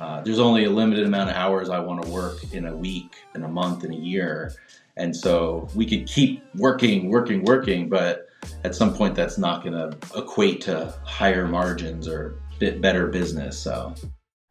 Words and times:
Uh, 0.00 0.22
there's 0.22 0.38
only 0.38 0.64
a 0.64 0.70
limited 0.70 1.04
amount 1.04 1.28
of 1.28 1.36
hours 1.36 1.68
I 1.68 1.78
want 1.78 2.02
to 2.02 2.10
work 2.10 2.52
in 2.54 2.66
a 2.66 2.74
week, 2.74 3.16
in 3.34 3.44
a 3.44 3.48
month, 3.48 3.84
in 3.84 3.92
a 3.92 3.96
year. 3.96 4.54
And 4.96 5.14
so 5.14 5.68
we 5.74 5.84
could 5.84 6.06
keep 6.06 6.42
working, 6.54 7.10
working, 7.10 7.44
working, 7.44 7.88
but 7.88 8.28
at 8.64 8.74
some 8.74 8.94
point 8.94 9.14
that's 9.14 9.38
not 9.38 9.62
going 9.62 9.74
to 9.74 9.96
equate 10.16 10.62
to 10.62 10.94
higher 11.04 11.46
margins 11.46 12.08
or 12.08 12.36
bit 12.58 12.80
better 12.80 13.08
business. 13.08 13.58
So 13.58 13.94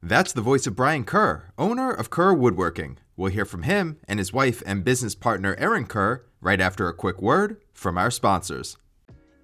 that's 0.02 0.34
the 0.34 0.42
voice 0.42 0.68
of 0.68 0.76
Bryan 0.76 1.04
Kerr, 1.04 1.52
owner 1.58 1.92
of 1.92 2.10
Kerr 2.10 2.34
Woodworking. 2.34 2.98
We'll 3.18 3.32
hear 3.32 3.46
from 3.46 3.64
him 3.64 3.98
and 4.08 4.20
his 4.20 4.32
wife 4.32 4.64
and 4.66 4.84
business 4.84 5.16
partner 5.16 5.56
Erin 5.58 5.88
Kerr 5.88 6.24
right 6.42 6.62
after 6.62 6.88
a 6.88 6.94
quick 6.94 7.22
word 7.22 7.58
from 7.74 7.98
our 7.98 8.12
sponsors. 8.12 8.78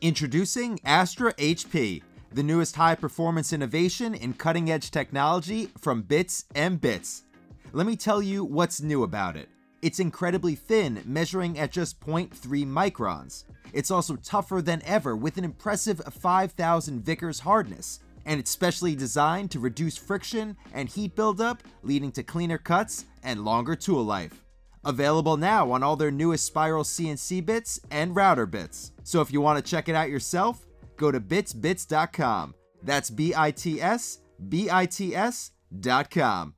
Introducing 0.01 0.79
Astra 0.85 1.33
HP, 1.33 2.01
the 2.35 2.43
newest 2.43 2.75
high 2.75 2.95
performance 2.95 3.53
innovation 3.53 4.13
in 4.13 4.33
cutting 4.33 4.69
edge 4.69 4.91
technology 4.91 5.69
from 5.77 6.01
Bits 6.01 6.43
and 6.53 6.81
Bits. 6.81 7.23
Let 7.71 7.87
me 7.87 7.95
tell 7.95 8.21
you 8.21 8.43
what's 8.43 8.81
new 8.81 9.03
about 9.03 9.37
it. 9.37 9.47
It's 9.81 10.01
incredibly 10.01 10.53
thin, 10.53 11.01
measuring 11.05 11.57
at 11.57 11.71
just 11.71 12.01
0.3 12.01 12.31
microns. 12.67 13.45
It's 13.71 13.89
also 13.89 14.17
tougher 14.17 14.61
than 14.61 14.81
ever 14.83 15.15
with 15.15 15.37
an 15.37 15.45
impressive 15.45 16.01
5000 16.11 17.05
Vickers 17.05 17.39
hardness, 17.39 18.01
and 18.25 18.37
it's 18.37 18.51
specially 18.51 18.97
designed 18.97 19.49
to 19.51 19.59
reduce 19.59 19.95
friction 19.95 20.57
and 20.73 20.89
heat 20.89 21.15
buildup, 21.15 21.63
leading 21.83 22.11
to 22.11 22.23
cleaner 22.23 22.57
cuts 22.57 23.05
and 23.23 23.45
longer 23.45 23.77
tool 23.77 24.03
life. 24.03 24.43
Available 24.83 25.37
now 25.37 25.71
on 25.71 25.83
all 25.83 25.95
their 25.95 26.11
newest 26.11 26.45
spiral 26.45 26.83
CNC 26.83 27.45
bits 27.45 27.79
and 27.91 28.13
router 28.13 28.45
bits. 28.45 28.91
So 29.03 29.21
if 29.21 29.31
you 29.31 29.39
want 29.39 29.63
to 29.63 29.71
check 29.71 29.87
it 29.87 29.95
out 29.95 30.09
yourself, 30.09 30.67
go 30.97 31.11
to 31.11 31.19
bitsbits.com. 31.19 32.55
That's 32.83 33.09
B 33.09 33.33
I 33.35 33.51
T 33.51 33.81
S 33.81 34.19
B 34.49 34.69
I 34.69 34.85
T 34.85 35.15
S.com. 35.15 36.55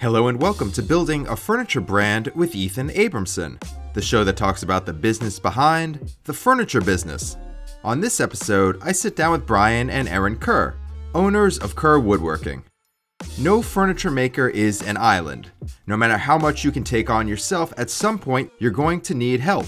Hello 0.00 0.28
and 0.28 0.40
welcome 0.40 0.70
to 0.72 0.82
Building 0.82 1.26
a 1.26 1.34
Furniture 1.34 1.80
Brand 1.80 2.28
with 2.36 2.54
Ethan 2.54 2.88
Abramson, 2.90 3.60
the 3.94 4.00
show 4.00 4.22
that 4.22 4.36
talks 4.36 4.62
about 4.62 4.86
the 4.86 4.92
business 4.92 5.40
behind 5.40 6.14
the 6.22 6.32
furniture 6.32 6.80
business. 6.80 7.36
On 7.82 8.00
this 8.00 8.20
episode, 8.20 8.78
I 8.80 8.92
sit 8.92 9.16
down 9.16 9.32
with 9.32 9.46
Bryan 9.46 9.90
and 9.90 10.08
Erin 10.08 10.36
Kerr, 10.36 10.76
owners 11.14 11.58
of 11.58 11.74
Kerr 11.74 11.98
Woodworking. 11.98 12.62
No 13.38 13.60
furniture 13.60 14.10
maker 14.10 14.48
is 14.48 14.82
an 14.82 14.96
island. 14.96 15.50
No 15.88 15.96
matter 15.96 16.16
how 16.16 16.38
much 16.38 16.64
you 16.64 16.70
can 16.70 16.84
take 16.84 17.10
on 17.10 17.26
yourself, 17.26 17.72
at 17.76 17.90
some 17.90 18.20
point 18.20 18.52
you're 18.60 18.70
going 18.70 19.00
to 19.00 19.14
need 19.14 19.40
help. 19.40 19.66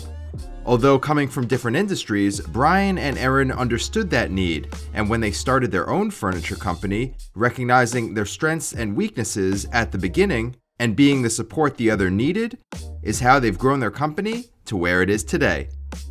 Although 0.67 0.99
coming 0.99 1.29
from 1.29 1.47
different 1.47 1.77
industries, 1.77 2.41
Bryan 2.41 2.99
and 2.99 3.17
Erin 3.19 3.51
understood 3.51 4.11
that 4.11 4.31
need, 4.31 4.69
and 4.93 5.09
when 5.09 5.21
they 5.21 5.33
started 5.33 5.71
their 5.71 5.89
own 5.89 6.11
furniture 6.11 6.57
company, 6.57 7.15
recognizing 7.35 8.15
their 8.15 8.27
strengths 8.27 8.73
and 8.73 8.95
weaknesses 8.95 9.67
at 9.73 9.91
the 9.91 9.99
beginning 9.99 10.57
and 10.79 10.95
being 10.95 11.23
the 11.23 11.31
support 11.31 11.77
the 11.77 11.91
other 11.91 12.11
needed, 12.11 12.59
is 13.03 13.21
how 13.21 13.39
they've 13.39 13.59
grown 13.59 13.81
their 13.81 13.91
company 13.91 14.45
to 14.67 14.77
where 14.77 15.03
it 15.03 15.11
is 15.11 15.25
today. 15.25 15.69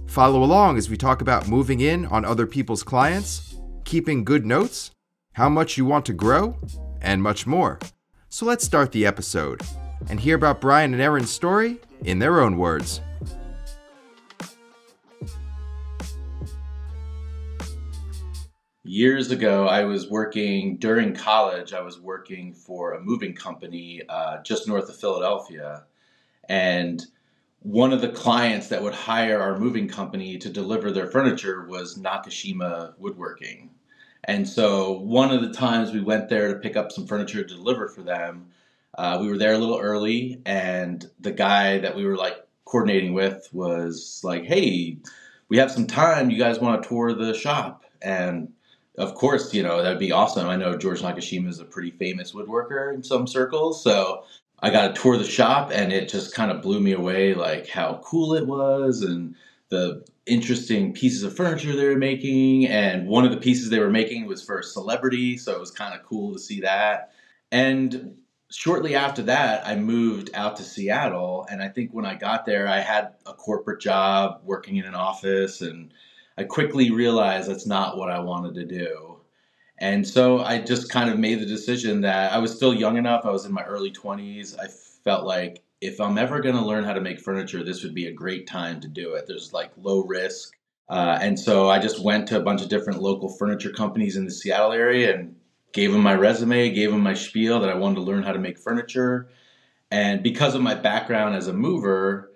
Follow 0.08 0.44
along 0.44 0.77
as 0.77 0.89
we 0.89 0.97
talk 0.97 1.22
about 1.22 1.47
moving 1.47 1.80
in 1.81 2.05
on 2.08 2.25
other 2.25 2.47
people's 2.47 2.83
clients, 2.83 3.55
keeping 3.86 4.23
good 4.23 4.45
notes, 4.45 4.92
how 5.33 5.47
much 5.47 5.77
you 5.77 5.86
want 5.86 6.05
to 6.05 6.14
grow, 6.14 6.58
and 7.02 7.22
much 7.22 7.47
more. 7.47 7.80
So 8.30 8.45
let's 8.45 8.66
start 8.66 8.92
the 8.92 9.05
episode 9.05 9.61
and 10.09 10.20
hear 10.20 10.36
about 10.36 10.61
Bryan 10.61 10.94
and 10.94 11.02
Erin's 11.02 11.30
story 11.30 11.77
in 12.03 12.20
their 12.20 12.42
own 12.42 12.58
words. 12.58 13.02
Years 18.90 19.30
ago, 19.30 19.68
I 19.68 19.84
was 19.84 20.09
working 20.09 20.78
during 20.78 21.14
college. 21.14 21.73
I 21.73 21.82
was 21.82 22.00
working 22.00 22.54
for 22.54 22.94
a 22.94 23.00
moving 23.02 23.36
company 23.36 24.02
uh, 24.09 24.42
just 24.42 24.68
north 24.68 24.90
of 24.90 24.95
Philadelphia, 24.95 25.83
and 26.50 27.05
one 27.61 27.94
of 27.94 28.02
the 28.02 28.10
clients 28.10 28.70
that 28.70 28.82
would 28.82 28.95
hire 28.95 29.39
our 29.39 29.60
moving 29.60 29.88
company 29.88 30.39
to 30.39 30.49
deliver 30.49 30.92
their 30.92 31.05
furniture 31.05 31.67
was 31.67 31.99
Nakashima 31.99 32.94
Woodworking. 32.98 33.70
And 34.23 34.49
so, 34.49 34.94
one 34.94 35.32
of 35.32 35.44
the 35.44 35.54
times 35.54 35.92
we 35.92 36.02
went 36.02 36.28
there 36.28 36.52
to 36.52 36.60
pick 36.60 36.76
up 36.76 36.92
some 36.92 37.05
furniture 37.05 37.44
to 37.44 37.55
deliver 37.55 37.89
for 37.89 38.02
them, 38.02 38.48
uh, 38.98 39.20
we 39.22 39.30
were 39.30 39.38
there 39.38 39.54
a 39.54 39.60
little 39.60 39.80
early, 39.80 40.42
and 40.48 41.08
the 41.20 41.32
guy 41.32 41.78
that 41.78 41.95
we 41.95 42.05
were 42.05 42.17
like 42.17 42.38
coordinating 42.66 43.14
with 43.14 43.48
was 43.54 44.22
like, 44.23 44.45
"Hey, 44.45 44.98
we 45.48 45.58
have 45.58 45.72
some 45.72 45.86
time. 45.86 46.32
You 46.32 46.39
guys 46.39 46.60
want 46.60 46.82
to 46.82 46.89
tour 46.89 47.14
the 47.14 47.36
shop?" 47.36 47.86
And 48.02 48.54
of 48.99 49.15
course, 49.15 49.54
you 49.54 49.64
know, 49.64 49.82
that'd 49.82 49.98
be 49.98 50.11
awesome. 50.11 50.48
I 50.48 50.58
know 50.58 50.77
George 50.77 51.02
Nakashima 51.02 51.48
is 51.48 51.60
a 51.60 51.65
pretty 51.65 51.92
famous 51.92 52.33
woodworker 52.33 52.93
in 52.93 53.02
some 53.02 53.27
circles. 53.27 53.82
So 53.82 54.26
I 54.60 54.70
got 54.71 54.93
to 54.93 55.02
tour 55.02 55.17
the 55.17 55.23
shop 55.23 55.71
and 55.73 55.93
it 55.93 56.10
just 56.10 56.36
kind 56.36 56.52
of 56.52 56.61
blew 56.61 56.82
me 56.82 56.92
away, 56.92 57.33
like 57.33 57.70
how 57.70 58.02
cool 58.04 58.33
it 58.36 58.45
was 58.45 59.02
and 59.02 59.36
the 59.70 60.05
interesting 60.26 60.92
pieces 60.92 61.23
of 61.23 61.33
furniture 61.33 61.73
they 61.77 61.87
were 61.87 61.95
making. 61.95 62.67
And 62.67 63.08
one 63.08 63.23
of 63.23 63.32
the 63.32 63.37
pieces 63.37 63.70
they 63.70 63.80
were 63.80 63.89
making 63.89 64.26
was 64.26 64.43
for 64.43 64.60
a 64.60 64.64
celebrity. 64.64 65.37
So 65.37 65.54
it 65.54 65.60
was 65.61 65.71
kind 65.71 65.98
of 65.98 66.05
cool 66.05 66.33
to 66.33 66.39
see 66.39 66.60
that. 66.60 67.14
And 67.54 68.17
shortly 68.52 68.95
after 68.95 69.21
that, 69.23 69.66
I 69.66 69.77
moved 69.77 70.31
out 70.33 70.58
to 70.58 70.64
Seattle. 70.64 71.48
And 71.49 71.64
I 71.64 71.70
think 71.70 71.93
when 71.93 72.05
I 72.05 72.16
got 72.16 72.45
there, 72.45 72.67
I 72.67 72.80
had 72.80 73.14
a 73.26 73.33
corporate 73.33 73.80
job 73.80 74.42
working 74.43 74.76
in 74.76 74.83
an 74.83 74.95
office 74.95 75.61
and 75.61 75.93
I 76.39 76.45
quickly 76.45 76.89
realized 76.89 77.50
that's 77.50 77.67
not 77.67 77.98
what 77.98 78.10
I 78.10 78.20
wanted 78.20 78.55
to 78.55 78.66
do. 78.66 79.17
And 79.77 80.08
so 80.08 80.39
I 80.39 80.60
just 80.60 80.89
kind 80.89 81.10
of 81.10 81.20
made 81.20 81.42
the 81.42 81.45
decision 81.45 82.00
that 82.02 82.32
I 82.32 82.38
was 82.38 82.55
still 82.55 82.73
young 82.73 82.95
enough. 82.95 83.26
I 83.26 83.30
was 83.30 83.45
in 83.45 83.52
my 83.52 83.64
early 83.64 83.92
20s. 83.92 84.58
I 84.58 84.67
felt 85.04 85.26
like 85.26 85.61
if 85.82 85.99
I'm 85.99 86.17
ever 86.17 86.39
going 86.39 86.55
to 86.55 86.66
learn 86.66 86.86
how 86.86 86.94
to 86.94 87.02
make 87.02 87.20
furniture, 87.20 87.61
this 87.61 87.83
would 87.83 87.94
be 87.94 88.08
a 88.08 88.14
great 88.14 88.48
time 88.48 88.80
to 88.80 88.88
do 88.88 89.16
it. 89.16 89.28
There's 89.28 89.52
like 89.52 89.72
low 89.76 90.05
risk. 90.05 90.54
Uh, 90.88 91.20
and 91.22 91.38
so 91.38 91.70
I 91.70 91.78
just 91.78 92.02
went 92.02 92.26
to 92.30 92.38
a 92.38 92.42
bunch 92.42 92.61
of 92.61 92.70
different 92.70 93.02
local 93.02 93.28
furniture 93.28 93.72
companies 93.72 94.16
in 94.16 94.23
the 94.23 94.32
Seattle 94.32 94.72
area 94.72 95.16
and 95.16 95.36
gave 95.73 95.92
them 95.92 96.02
my 96.02 96.16
resume, 96.16 96.70
gave 96.70 96.92
them 96.92 97.04
my 97.04 97.16
spiel 97.16 97.60
that 97.60 97.70
I 97.70 97.76
wanted 97.76 97.95
to 97.95 98.02
learn 98.02 98.23
how 98.23 98.32
to 98.32 98.39
make 98.39 98.58
furniture. 98.58 99.28
And 99.92 100.23
because 100.23 100.55
of 100.55 100.61
my 100.61 100.76
background 100.76 101.36
as 101.36 101.48
a 101.48 101.54
mover, 101.54 102.29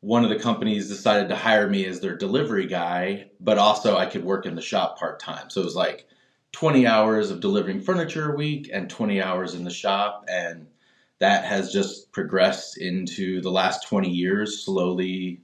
one 0.00 0.24
of 0.24 0.30
the 0.30 0.38
companies 0.38 0.88
decided 0.88 1.28
to 1.28 1.36
hire 1.36 1.68
me 1.68 1.84
as 1.84 2.00
their 2.00 2.16
delivery 2.16 2.66
guy, 2.66 3.26
but 3.38 3.58
also 3.58 3.96
I 3.96 4.06
could 4.06 4.24
work 4.24 4.46
in 4.46 4.54
the 4.54 4.62
shop 4.62 4.98
part 4.98 5.20
time. 5.20 5.50
So 5.50 5.60
it 5.60 5.64
was 5.64 5.76
like 5.76 6.06
20 6.52 6.86
hours 6.86 7.30
of 7.30 7.40
delivering 7.40 7.80
furniture 7.80 8.32
a 8.32 8.36
week 8.36 8.70
and 8.72 8.88
20 8.88 9.20
hours 9.20 9.54
in 9.54 9.64
the 9.64 9.70
shop. 9.70 10.24
And 10.28 10.66
that 11.18 11.44
has 11.44 11.70
just 11.70 12.10
progressed 12.12 12.78
into 12.78 13.42
the 13.42 13.50
last 13.50 13.86
20 13.88 14.08
years, 14.08 14.64
slowly 14.64 15.42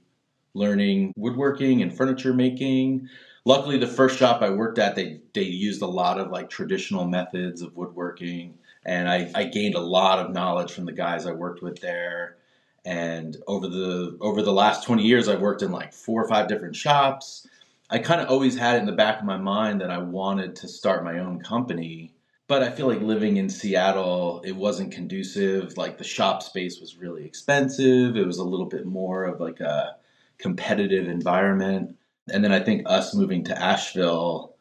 learning 0.55 1.13
woodworking 1.15 1.83
and 1.83 1.95
furniture 1.95 2.33
making. 2.33 3.09
Luckily, 3.45 3.77
the 3.77 3.87
first 3.87 4.17
shop 4.17 4.41
I 4.41 4.49
worked 4.49 4.79
at, 4.79 4.95
they, 4.95 5.21
they 5.35 5.43
used 5.43 5.83
a 5.83 5.87
lot 5.87 6.19
of 6.19 6.31
like 6.31 6.49
traditional 6.49 7.05
methods 7.05 7.61
of 7.61 7.77
woodworking. 7.77 8.57
And 8.83 9.07
I, 9.07 9.29
I 9.35 9.43
gained 9.43 9.75
a 9.75 9.79
lot 9.79 10.17
of 10.17 10.33
knowledge 10.33 10.71
from 10.71 10.85
the 10.85 10.93
guys 10.93 11.27
I 11.27 11.31
worked 11.31 11.61
with 11.61 11.79
there 11.79 12.37
and 12.87 13.35
over 13.47 13.67
the 13.67 14.17
over 14.21 14.41
the 14.41 14.53
last 14.53 14.85
20 14.85 15.03
years 15.03 15.27
i've 15.27 15.41
worked 15.41 15.61
in 15.61 15.71
like 15.71 15.93
four 15.93 16.23
or 16.23 16.27
five 16.27 16.47
different 16.47 16.75
shops. 16.75 17.47
I 17.89 17.99
kind 17.99 18.19
of 18.21 18.29
always 18.29 18.57
had 18.57 18.75
it 18.75 18.79
in 18.79 18.85
the 18.85 18.91
back 18.93 19.19
of 19.19 19.25
my 19.25 19.37
mind 19.37 19.81
that 19.81 19.91
i 19.91 19.97
wanted 19.97 20.55
to 20.57 20.67
start 20.69 21.03
my 21.03 21.19
own 21.19 21.41
company 21.41 22.13
but 22.47 22.63
i 22.63 22.71
feel 22.71 22.87
like 22.87 23.01
living 23.01 23.37
in 23.37 23.49
seattle 23.49 24.41
it 24.45 24.55
wasn't 24.55 24.93
conducive. 24.93 25.77
Like 25.77 25.97
the 25.97 26.05
shop 26.05 26.41
space 26.41 26.79
was 26.79 26.97
really 26.97 27.25
expensive. 27.25 28.15
It 28.15 28.25
was 28.25 28.37
a 28.37 28.43
little 28.45 28.65
bit 28.67 28.85
more 28.85 29.25
of 29.25 29.41
like 29.41 29.59
a 29.59 29.97
competitive 30.37 31.07
environment. 31.09 31.97
And 32.31 32.43
then 32.43 32.53
i 32.53 32.59
think 32.61 32.83
us 32.85 33.13
moving 33.13 33.43
to 33.45 33.61
asheville 33.61 34.55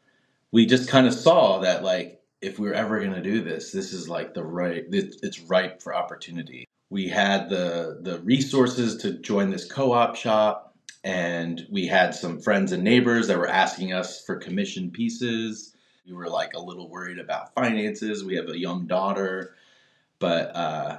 we 0.52 0.66
just 0.66 0.88
kind 0.88 1.06
of 1.06 1.14
saw 1.14 1.60
that 1.60 1.84
like 1.84 2.20
if 2.40 2.58
we 2.58 2.68
are 2.68 2.74
ever 2.74 2.98
going 3.00 3.12
to 3.12 3.22
do 3.22 3.42
this 3.42 3.72
this 3.72 3.92
is 3.92 4.08
like 4.08 4.34
the 4.34 4.44
right 4.44 4.84
it's 4.90 5.40
ripe 5.40 5.82
for 5.82 5.94
opportunity 5.94 6.65
we 6.90 7.08
had 7.08 7.48
the 7.48 7.98
the 8.02 8.20
resources 8.20 8.96
to 8.98 9.12
join 9.12 9.50
this 9.50 9.70
co-op 9.70 10.16
shop 10.16 10.74
and 11.04 11.66
we 11.70 11.86
had 11.86 12.14
some 12.14 12.40
friends 12.40 12.72
and 12.72 12.82
neighbors 12.82 13.28
that 13.28 13.38
were 13.38 13.48
asking 13.48 13.92
us 13.92 14.24
for 14.24 14.36
commission 14.36 14.90
pieces. 14.90 15.74
We 16.06 16.12
were 16.12 16.28
like 16.28 16.54
a 16.54 16.60
little 16.60 16.88
worried 16.88 17.18
about 17.18 17.54
finances. 17.54 18.24
We 18.24 18.36
have 18.36 18.48
a 18.48 18.58
young 18.58 18.86
daughter. 18.86 19.54
But 20.18 20.54
uh, 20.56 20.98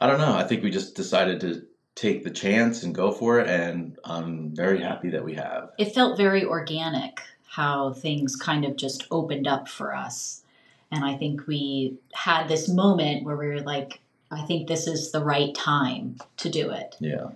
i 0.00 0.06
don't 0.06 0.18
know. 0.18 0.34
I 0.34 0.44
think 0.44 0.62
we 0.62 0.70
just 0.70 0.94
decided 0.94 1.40
to 1.40 1.66
take 1.94 2.24
the 2.24 2.30
chance 2.30 2.82
and 2.82 2.94
go 2.94 3.12
for 3.12 3.38
it 3.38 3.46
and 3.46 3.98
i'm 4.06 4.56
very 4.56 4.80
happy 4.80 5.10
that 5.10 5.24
we 5.24 5.34
have. 5.34 5.70
It 5.78 5.94
felt 5.94 6.16
very 6.16 6.44
organic 6.44 7.20
how 7.46 7.92
things 7.92 8.34
kind 8.34 8.64
of 8.64 8.76
just 8.76 9.06
opened 9.10 9.46
up 9.46 9.68
for 9.68 9.94
us. 9.94 10.42
And 10.90 11.04
i 11.04 11.16
think 11.16 11.46
we 11.46 11.98
had 12.14 12.48
this 12.48 12.68
moment 12.68 13.24
where 13.24 13.36
we 13.36 13.48
were 13.48 13.60
like 13.60 14.01
I 14.32 14.42
think 14.42 14.66
this 14.66 14.86
is 14.86 15.12
the 15.12 15.22
right 15.22 15.54
time 15.54 16.16
to 16.38 16.48
do 16.48 16.70
it. 16.70 16.96
Yeah. 17.00 17.28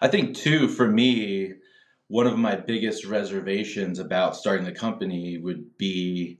I 0.00 0.08
think, 0.08 0.36
too, 0.36 0.68
for 0.68 0.86
me, 0.86 1.54
one 2.08 2.26
of 2.26 2.38
my 2.38 2.54
biggest 2.54 3.04
reservations 3.04 3.98
about 3.98 4.36
starting 4.36 4.64
the 4.64 4.72
company 4.72 5.38
would 5.38 5.76
be 5.76 6.38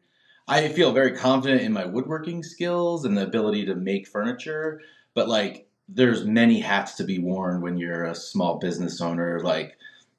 I 0.48 0.68
feel 0.68 0.92
very 0.92 1.16
confident 1.16 1.62
in 1.62 1.72
my 1.72 1.84
woodworking 1.84 2.42
skills 2.44 3.04
and 3.04 3.18
the 3.18 3.24
ability 3.24 3.66
to 3.66 3.74
make 3.74 4.06
furniture, 4.06 4.80
but 5.12 5.28
like 5.28 5.66
there's 5.88 6.24
many 6.24 6.60
hats 6.60 6.94
to 6.94 7.04
be 7.04 7.18
worn 7.18 7.60
when 7.60 7.76
you're 7.76 8.04
a 8.04 8.14
small 8.14 8.58
business 8.58 9.00
owner 9.00 9.40
like 9.40 9.76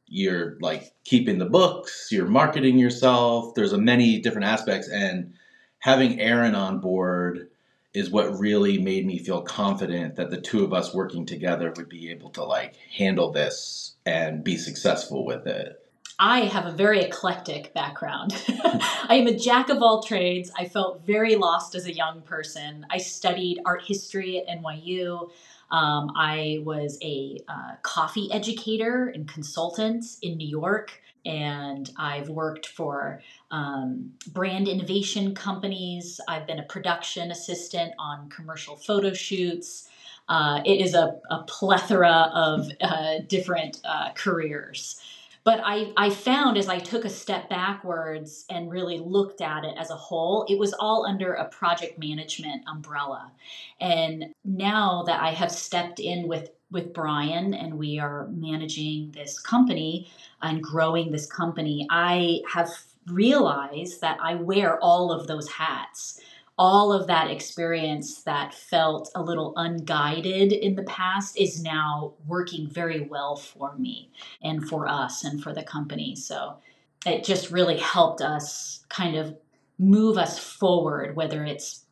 you're 0.08 0.58
like 0.60 0.94
keeping 1.04 1.38
the 1.38 1.46
books, 1.46 2.10
you're 2.12 2.26
marketing 2.26 2.78
yourself. 2.78 3.54
There's 3.56 3.74
a 3.74 3.78
many 3.78 4.20
different 4.20 4.48
aspects 4.48 4.90
and 4.90 5.34
having 5.80 6.20
Erin 6.20 6.56
on 6.56 6.80
board 6.80 7.50
is 7.98 8.12
what 8.12 8.40
really 8.40 8.78
made 8.78 9.06
me 9.06 9.18
feel 9.18 9.42
confident 9.42 10.16
that 10.16 10.30
the 10.30 10.40
two 10.40 10.64
of 10.64 10.72
us 10.72 10.94
working 10.94 11.26
together 11.26 11.74
would 11.76 11.90
be 11.90 12.12
able 12.12 12.30
to 12.30 12.44
like 12.44 12.76
handle 12.96 13.32
this 13.32 13.96
and 14.06 14.44
be 14.44 14.56
successful 14.56 15.26
with 15.26 15.48
it. 15.48 15.84
I 16.20 16.42
have 16.42 16.66
a 16.66 16.72
very 16.72 17.02
eclectic 17.02 17.74
background. 17.74 18.36
I 18.50 19.16
am 19.16 19.28
a 19.28 19.38
jack 19.38 19.70
of 19.70 19.82
all 19.82 20.04
trades. 20.04 20.52
I 20.58 20.66
felt 20.66 21.06
very 21.06 21.36
lost 21.36 21.74
as 21.74 21.86
a 21.86 21.94
young 21.94 22.22
person. 22.22 22.86
I 22.90 23.00
studied 23.00 23.62
art 23.66 23.84
history 23.84 24.40
at 24.40 24.48
NYU. 24.48 25.30
Um, 25.72 26.12
I 26.16 26.60
was 26.64 26.98
a 27.02 27.40
uh, 27.48 27.76
coffee 27.82 28.30
educator 28.32 29.08
and 29.08 29.28
consultant 29.28 30.06
in 30.22 30.38
New 30.38 30.48
York, 30.48 31.02
and 31.26 31.90
I've 31.98 32.30
worked 32.30 32.68
for 32.68 33.22
um, 33.52 34.12
brand 34.28 34.68
innovation 34.68 35.34
companies. 35.34 36.20
I've 36.28 36.48
been 36.48 36.60
a 36.60 36.64
production 36.64 37.32
assistant 37.32 37.94
on 37.98 38.30
commercial 38.30 38.76
photo 38.76 39.14
shoots. 39.14 39.88
Uh, 40.30 40.62
it 40.66 40.82
is 40.82 40.94
a, 40.94 41.20
a 41.30 41.44
plethora 41.44 42.32
of 42.34 42.70
uh, 42.82 43.20
different 43.28 43.80
uh, 43.86 44.12
careers. 44.14 45.00
But 45.48 45.62
I, 45.64 45.94
I 45.96 46.10
found 46.10 46.58
as 46.58 46.68
I 46.68 46.78
took 46.78 47.06
a 47.06 47.10
step 47.10 47.48
backwards 47.48 48.44
and 48.50 48.70
really 48.70 49.00
looked 49.00 49.40
at 49.40 49.64
it 49.64 49.76
as 49.78 49.90
a 49.90 49.96
whole, 49.96 50.46
it 50.50 50.60
was 50.60 50.74
all 50.74 51.06
under 51.06 51.36
a 51.36 51.48
project 51.48 51.98
management 51.98 52.64
umbrella. 52.68 53.32
And 53.80 54.34
now 54.44 55.04
that 55.04 55.22
I 55.22 55.32
have 55.32 55.50
stepped 55.50 56.02
in 56.02 56.28
with 56.28 56.50
with 56.70 56.94
Bryan 56.94 57.54
and 57.54 57.76
we 57.76 57.98
are 57.98 58.28
managing 58.28 59.12
this 59.12 59.40
company 59.40 60.12
and 60.42 60.62
growing 60.62 61.12
this 61.12 61.26
company, 61.26 61.88
I 61.90 62.42
have 62.52 62.70
realized 63.10 64.02
that 64.02 64.18
I 64.22 64.36
wear 64.36 64.80
all 64.80 65.12
of 65.12 65.28
those 65.28 65.50
hats 65.50 66.20
all 66.58 66.92
of 66.92 67.08
that 67.08 67.30
experience 67.30 68.24
that 68.24 68.54
felt 68.54 69.12
a 69.14 69.22
little 69.22 69.54
unguided 69.58 70.52
in 70.52 70.76
the 70.76 70.84
past 70.84 71.38
is 71.38 71.62
now 71.62 72.14
working 72.26 72.68
very 72.68 73.02
well 73.02 73.36
for 73.36 73.76
me 73.78 74.10
and 74.42 74.68
for 74.68 74.88
us 74.88 75.24
and 75.24 75.42
for 75.42 75.54
the 75.54 75.64
company. 75.64 76.16
So 76.16 76.58
it 77.06 77.24
just 77.24 77.52
really 77.52 77.78
helped 77.78 78.22
us 78.22 78.84
kind 78.90 79.16
of 79.16 79.38
move 79.78 80.18
us 80.18 80.40
forward, 80.40 81.16
whether 81.16 81.46
it's 81.46 81.84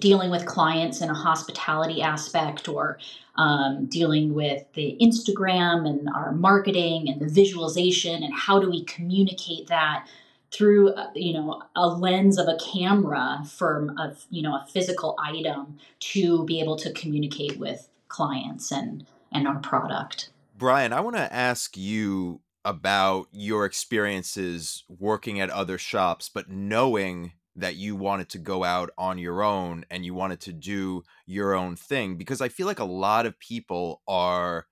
dealing 0.00 0.30
with 0.30 0.46
clients 0.46 1.02
in 1.02 1.10
a 1.10 1.14
hospitality 1.14 2.00
aspect 2.00 2.68
or 2.70 2.98
um, 3.36 3.84
dealing 3.86 4.32
with 4.32 4.64
the 4.72 4.96
Instagram 4.98 5.86
and 5.86 6.08
our 6.08 6.32
marketing 6.32 7.10
and 7.10 7.20
the 7.20 7.28
visualization 7.28 8.22
and 8.22 8.32
how 8.32 8.58
do 8.58 8.70
we 8.70 8.82
communicate 8.84 9.66
that 9.66 10.08
through 10.54 10.90
uh, 10.90 11.10
you 11.14 11.32
know 11.32 11.62
a 11.74 11.88
lens 11.88 12.38
of 12.38 12.48
a 12.48 12.56
camera 12.58 13.42
from 13.48 13.90
a 13.98 14.14
you 14.30 14.42
know 14.42 14.54
a 14.54 14.66
physical 14.70 15.16
item 15.18 15.78
to 15.98 16.44
be 16.44 16.60
able 16.60 16.76
to 16.76 16.92
communicate 16.92 17.58
with 17.58 17.88
clients 18.08 18.70
and 18.70 19.06
and 19.32 19.48
our 19.48 19.58
product. 19.58 20.30
Bryan 20.56 20.92
i 20.92 21.00
want 21.00 21.16
to 21.16 21.34
ask 21.34 21.76
you 21.76 22.40
about 22.64 23.26
your 23.32 23.66
experiences 23.66 24.84
working 24.88 25.40
at 25.40 25.50
other 25.50 25.76
shops 25.76 26.30
but 26.32 26.48
knowing 26.48 27.32
that 27.56 27.76
you 27.76 27.94
wanted 27.94 28.28
to 28.28 28.38
go 28.38 28.64
out 28.64 28.90
on 28.96 29.18
your 29.18 29.42
own 29.42 29.84
and 29.90 30.04
you 30.04 30.14
wanted 30.14 30.40
to 30.40 30.52
do 30.52 31.02
your 31.26 31.54
own 31.54 31.76
thing 31.76 32.16
because 32.16 32.40
i 32.40 32.48
feel 32.48 32.66
like 32.66 32.78
a 32.78 32.84
lot 32.84 33.26
of 33.26 33.38
people 33.38 34.00
are 34.06 34.66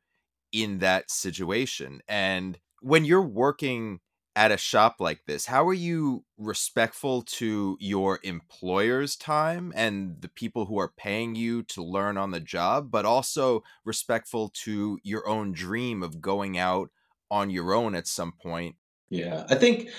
in 0.52 0.78
that 0.78 1.10
situation. 1.10 2.02
And 2.06 2.58
when 2.80 3.04
you're 3.04 3.22
working 3.22 4.00
at 4.34 4.50
a 4.50 4.56
shop 4.56 4.96
like 4.98 5.24
this 5.26 5.46
how 5.46 5.66
are 5.66 5.74
you 5.74 6.24
respectful 6.38 7.22
to 7.22 7.76
your 7.80 8.18
employer's 8.22 9.14
time 9.16 9.72
and 9.76 10.16
the 10.20 10.28
people 10.28 10.66
who 10.66 10.78
are 10.78 10.92
paying 10.96 11.34
you 11.34 11.62
to 11.62 11.82
learn 11.82 12.16
on 12.16 12.30
the 12.30 12.40
job 12.40 12.90
but 12.90 13.04
also 13.04 13.62
respectful 13.84 14.48
to 14.48 14.98
your 15.02 15.28
own 15.28 15.52
dream 15.52 16.02
of 16.02 16.20
going 16.20 16.56
out 16.56 16.90
on 17.30 17.50
your 17.50 17.74
own 17.74 17.94
at 17.94 18.06
some 18.06 18.32
point 18.32 18.76
yeah 19.10 19.44
i 19.50 19.54
think 19.54 19.90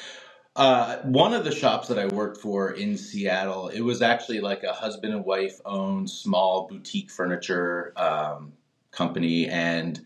uh, 0.56 0.98
one 1.02 1.34
of 1.34 1.44
the 1.44 1.52
shops 1.52 1.88
that 1.88 1.98
I 1.98 2.06
worked 2.08 2.38
for 2.40 2.72
in 2.72 2.96
Seattle, 2.96 3.70
it 3.70 3.82
was 3.82 4.04
actually 4.04 4.40
like 4.40 4.62
a 4.64 4.72
husband 4.72 5.14
and 5.14 5.26
wife 5.26 5.60
owned 5.66 6.10
small 6.10 6.68
boutique 6.68 7.10
furniture 7.10 7.92
um, 7.98 8.54
company. 8.92 9.48
And 9.48 10.00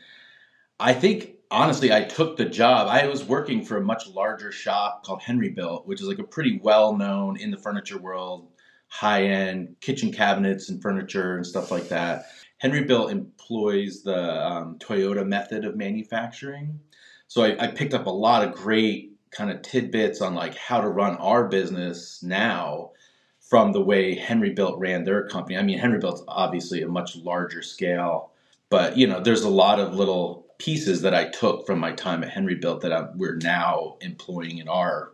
I 0.79 0.93
think 0.93 1.36
honestly, 1.51 1.93
I 1.93 2.03
took 2.03 2.37
the 2.37 2.45
job. 2.45 2.87
I 2.87 3.07
was 3.07 3.23
working 3.23 3.63
for 3.63 3.77
a 3.77 3.81
much 3.81 4.07
larger 4.07 4.51
shop 4.51 5.03
called 5.05 5.21
Henrybuilt, 5.21 5.85
which 5.85 6.01
is 6.01 6.07
like 6.07 6.19
a 6.19 6.23
pretty 6.23 6.59
well 6.61 6.95
known 6.95 7.37
in 7.37 7.51
the 7.51 7.57
furniture 7.57 7.97
world, 7.97 8.47
high 8.87 9.23
end 9.23 9.75
kitchen 9.81 10.11
cabinets 10.11 10.69
and 10.69 10.81
furniture 10.81 11.35
and 11.35 11.45
stuff 11.45 11.71
like 11.71 11.89
that. 11.89 12.27
Henrybuilt 12.61 13.11
employs 13.11 14.03
the 14.03 14.45
um, 14.45 14.77
Toyota 14.79 15.25
method 15.25 15.65
of 15.65 15.75
manufacturing. 15.75 16.79
So 17.27 17.43
I, 17.43 17.65
I 17.65 17.67
picked 17.67 17.93
up 17.93 18.07
a 18.07 18.11
lot 18.11 18.43
of 18.43 18.53
great 18.53 19.13
kind 19.31 19.51
of 19.51 19.61
tidbits 19.61 20.21
on 20.21 20.33
like 20.33 20.55
how 20.55 20.81
to 20.81 20.87
run 20.87 21.17
our 21.17 21.47
business 21.47 22.23
now 22.23 22.91
from 23.39 23.71
the 23.71 23.81
way 23.81 24.17
Henrybuilt 24.17 24.79
ran 24.79 25.03
their 25.03 25.27
company. 25.27 25.57
I 25.57 25.61
mean, 25.61 25.79
Henrybuilt's 25.79 26.23
obviously 26.27 26.81
a 26.81 26.87
much 26.87 27.15
larger 27.15 27.61
scale, 27.61 28.31
but 28.69 28.97
you 28.97 29.07
know, 29.07 29.21
there's 29.21 29.43
a 29.43 29.49
lot 29.49 29.79
of 29.79 29.93
little 29.93 30.46
pieces 30.57 31.01
that 31.01 31.13
I 31.13 31.29
took 31.29 31.65
from 31.65 31.79
my 31.79 31.91
time 31.91 32.23
at 32.23 32.31
Henrybuilt 32.33 32.81
that 32.81 32.91
I, 32.91 33.07
we're 33.15 33.37
now 33.37 33.97
employing 34.01 34.57
in 34.57 34.67
our 34.67 35.13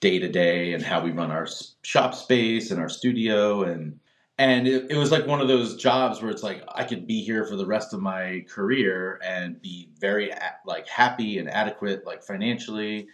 day 0.00 0.18
to 0.18 0.28
day 0.28 0.72
and 0.72 0.84
how 0.84 1.00
we 1.00 1.10
run 1.10 1.30
our 1.30 1.48
shop 1.82 2.14
space 2.14 2.70
and 2.70 2.80
our 2.80 2.88
studio 2.88 3.62
and 3.62 3.98
and 4.40 4.68
it, 4.68 4.92
it 4.92 4.96
was 4.96 5.10
like 5.10 5.26
one 5.26 5.40
of 5.40 5.48
those 5.48 5.74
jobs 5.74 6.22
where 6.22 6.30
it's 6.30 6.44
like 6.44 6.62
I 6.72 6.84
could 6.84 7.08
be 7.08 7.22
here 7.22 7.44
for 7.44 7.56
the 7.56 7.66
rest 7.66 7.92
of 7.92 8.00
my 8.00 8.44
career 8.48 9.20
and 9.24 9.60
be 9.60 9.88
very 9.98 10.32
like 10.64 10.86
happy 10.86 11.38
and 11.38 11.50
adequate 11.50 12.06
like 12.06 12.22
financially 12.22 13.08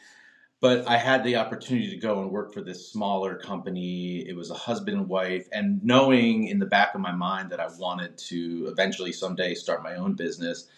but 0.65 0.89
I 0.89 0.97
had 0.97 1.25
the 1.25 1.37
opportunity 1.37 1.91
to 1.91 1.97
go 1.99 2.23
and 2.23 2.31
work 2.31 2.55
for 2.55 2.63
this 2.63 2.89
smaller 2.89 3.37
company. 3.37 4.27
It 4.27 4.35
was 4.35 4.51
a 4.51 4.55
husband 4.55 4.97
and 4.97 5.07
wife, 5.07 5.47
and 5.53 5.85
knowing 5.85 6.49
in 6.49 6.59
the 6.59 6.65
back 6.65 6.95
of 6.95 7.03
my 7.03 7.13
mind 7.13 7.51
that 7.51 7.61
I 7.61 7.69
wanted 7.79 8.17
to 8.17 8.69
eventually 8.73 9.13
someday 9.13 9.53
start 9.53 9.83
my 9.83 9.97
own 9.97 10.15
business, 10.15 10.69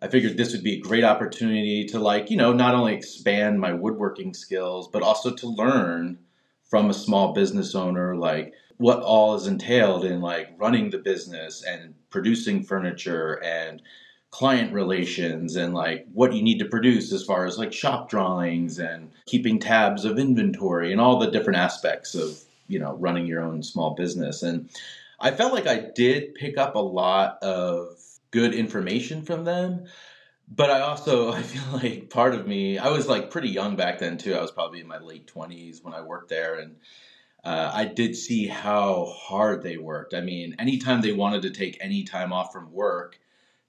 I 0.00 0.08
figured 0.08 0.36
this 0.36 0.52
would 0.52 0.62
be 0.62 0.74
a 0.74 0.80
great 0.80 1.04
opportunity 1.04 1.84
to 1.86 1.98
like, 1.98 2.30
you 2.30 2.36
know, 2.36 2.52
not 2.52 2.74
only 2.74 2.94
expand 2.94 3.60
my 3.60 3.72
woodworking 3.72 4.32
skills, 4.32 4.88
but 4.88 5.02
also 5.02 5.34
to 5.34 5.48
learn 5.48 6.18
from 6.64 6.88
a 6.88 6.94
small 6.94 7.32
business 7.32 7.74
owner 7.74 8.14
like 8.14 8.52
what 8.76 9.00
all 9.00 9.34
is 9.34 9.46
entailed 9.46 10.04
in 10.04 10.20
like 10.20 10.54
running 10.56 10.90
the 10.90 10.98
business 10.98 11.64
and 11.64 11.94
producing 12.10 12.62
furniture 12.62 13.42
and 13.42 13.82
client 14.30 14.72
relations 14.72 15.56
and 15.56 15.74
like 15.74 16.06
what 16.12 16.32
you 16.32 16.42
need 16.42 16.58
to 16.58 16.64
produce 16.64 17.12
as 17.12 17.24
far 17.24 17.46
as 17.46 17.58
like 17.58 17.72
shop 17.72 18.08
drawings 18.08 18.78
and 18.78 19.10
keeping 19.26 19.58
tabs 19.58 20.04
of 20.04 20.18
inventory 20.18 20.92
and 20.92 21.00
all 21.00 21.18
the 21.18 21.30
different 21.30 21.58
aspects 21.58 22.14
of, 22.14 22.38
you 22.68 22.78
know, 22.78 22.94
running 22.96 23.26
your 23.26 23.42
own 23.42 23.62
small 23.62 23.94
business. 23.94 24.42
And 24.42 24.68
I 25.18 25.32
felt 25.32 25.54
like 25.54 25.66
I 25.66 25.90
did 25.94 26.34
pick 26.34 26.58
up 26.58 26.76
a 26.76 26.80
lot 26.80 27.42
of 27.42 27.96
good 28.30 28.54
information 28.54 29.22
from 29.22 29.44
them. 29.44 29.86
But 30.48 30.70
I 30.70 30.80
also 30.80 31.32
I 31.32 31.42
feel 31.42 31.72
like 31.72 32.10
part 32.10 32.34
of 32.34 32.46
me 32.46 32.78
I 32.78 32.88
was 32.90 33.08
like 33.08 33.30
pretty 33.30 33.48
young 33.48 33.76
back 33.76 33.98
then 33.98 34.18
too. 34.18 34.34
I 34.34 34.40
was 34.40 34.50
probably 34.50 34.80
in 34.80 34.88
my 34.88 34.98
late 34.98 35.26
twenties 35.26 35.82
when 35.82 35.94
I 35.94 36.00
worked 36.02 36.28
there, 36.30 36.56
and 36.56 36.76
uh, 37.44 37.70
I 37.74 37.84
did 37.84 38.16
see 38.16 38.46
how 38.46 39.06
hard 39.16 39.62
they 39.62 39.76
worked. 39.76 40.14
I 40.14 40.20
mean, 40.20 40.56
anytime 40.58 41.00
they 41.00 41.12
wanted 41.12 41.42
to 41.42 41.50
take 41.50 41.78
any 41.80 42.04
time 42.04 42.32
off 42.32 42.52
from 42.52 42.72
work, 42.72 43.18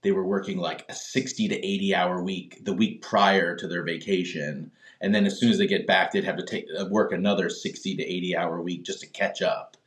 they 0.02 0.12
were 0.12 0.26
working 0.26 0.58
like 0.58 0.86
a 0.90 0.96
sixty 0.96 1.48
to 1.48 1.56
eighty 1.66 1.94
hour 1.94 2.22
week 2.24 2.64
the 2.66 2.74
week 2.74 3.02
prior 3.02 3.56
to 3.56 3.68
their 3.68 3.84
vacation, 3.84 4.72
and 5.02 5.14
then 5.14 5.26
as 5.26 5.40
soon 5.40 5.52
as 5.52 5.58
they 5.58 5.68
get 5.68 5.88
back, 5.88 6.12
they'd 6.12 6.24
have 6.24 6.38
to 6.38 6.46
take 6.46 6.68
uh, 6.80 6.86
work 6.86 7.12
another 7.12 7.50
sixty 7.50 7.96
to 7.96 8.04
eighty 8.04 8.36
hour 8.36 8.62
week 8.62 8.84
just 8.84 9.02
to 9.02 9.08
catch 9.08 9.42
up 9.42 9.78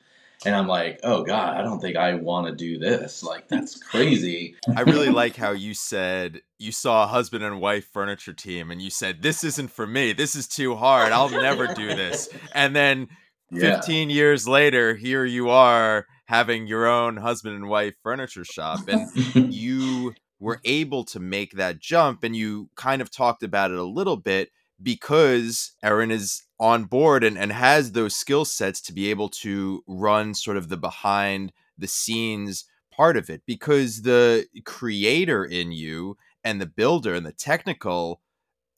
and 0.45 0.55
I'm 0.55 0.67
like, 0.67 1.01
oh 1.03 1.23
God, 1.23 1.57
I 1.57 1.63
don't 1.63 1.81
think 1.81 1.97
I 1.97 2.15
want 2.15 2.47
to 2.47 2.55
do 2.55 2.79
this. 2.79 3.23
Like, 3.23 3.49
that's 3.49 3.79
crazy. 3.91 4.57
I 4.77 4.83
really 4.83 5.11
like 5.11 5.37
how 5.37 5.53
you 5.53 5.75
said 5.75 6.43
you 6.59 6.73
saw 6.73 7.05
a 7.05 7.09
husband 7.09 7.45
and 7.45 7.61
wife 7.61 7.87
furniture 7.93 8.33
team 8.33 8.71
and 8.71 8.81
you 8.81 8.91
said, 8.91 9.23
this 9.23 9.45
isn't 9.45 9.71
for 9.71 9.87
me. 9.87 10.13
This 10.13 10.35
is 10.35 10.47
too 10.47 10.75
hard. 10.77 11.13
I'll 11.13 11.31
never 11.31 11.69
do 11.75 11.89
this. 11.89 12.29
And 12.55 12.77
then 12.77 13.09
15 13.53 14.11
yeah. 14.11 14.15
years 14.15 14.47
later, 14.47 14.95
here 14.95 15.25
you 15.25 15.49
are 15.49 16.07
having 16.27 16.67
your 16.67 16.87
own 16.87 17.17
husband 17.17 17.55
and 17.55 17.69
wife 17.69 17.95
furniture 18.03 18.45
shop. 18.45 18.89
And 18.89 19.09
you 19.53 20.15
were 20.39 20.61
able 20.65 21.05
to 21.05 21.21
make 21.21 21.53
that 21.53 21.79
jump. 21.79 22.25
And 22.25 22.37
you 22.37 22.69
kind 22.77 23.01
of 23.01 23.11
talked 23.11 23.43
about 23.43 23.71
it 23.71 23.79
a 23.79 23.85
little 23.85 24.17
bit 24.17 24.51
because 24.83 25.73
Erin 25.83 26.11
is 26.11 26.43
on 26.63 26.85
board 26.85 27.25
and, 27.25 27.37
and 27.37 27.51
has 27.51 27.91
those 27.91 28.15
skill 28.15 28.45
sets 28.45 28.81
to 28.81 28.93
be 28.93 29.11
able 29.11 29.29
to 29.29 29.83
run 29.89 30.33
sort 30.33 30.57
of 30.57 30.69
the 30.69 30.77
behind 30.77 31.53
the 31.77 31.89
scenes 31.89 32.67
part 32.93 33.17
of 33.17 33.29
it 33.29 33.43
because 33.47 34.03
the 34.03 34.47
creator 34.65 35.45
in 35.45 35.73
you 35.73 36.17
and 36.45 36.61
the 36.61 36.67
builder 36.67 37.15
and 37.15 37.27
the 37.27 37.33
technical 37.33 38.21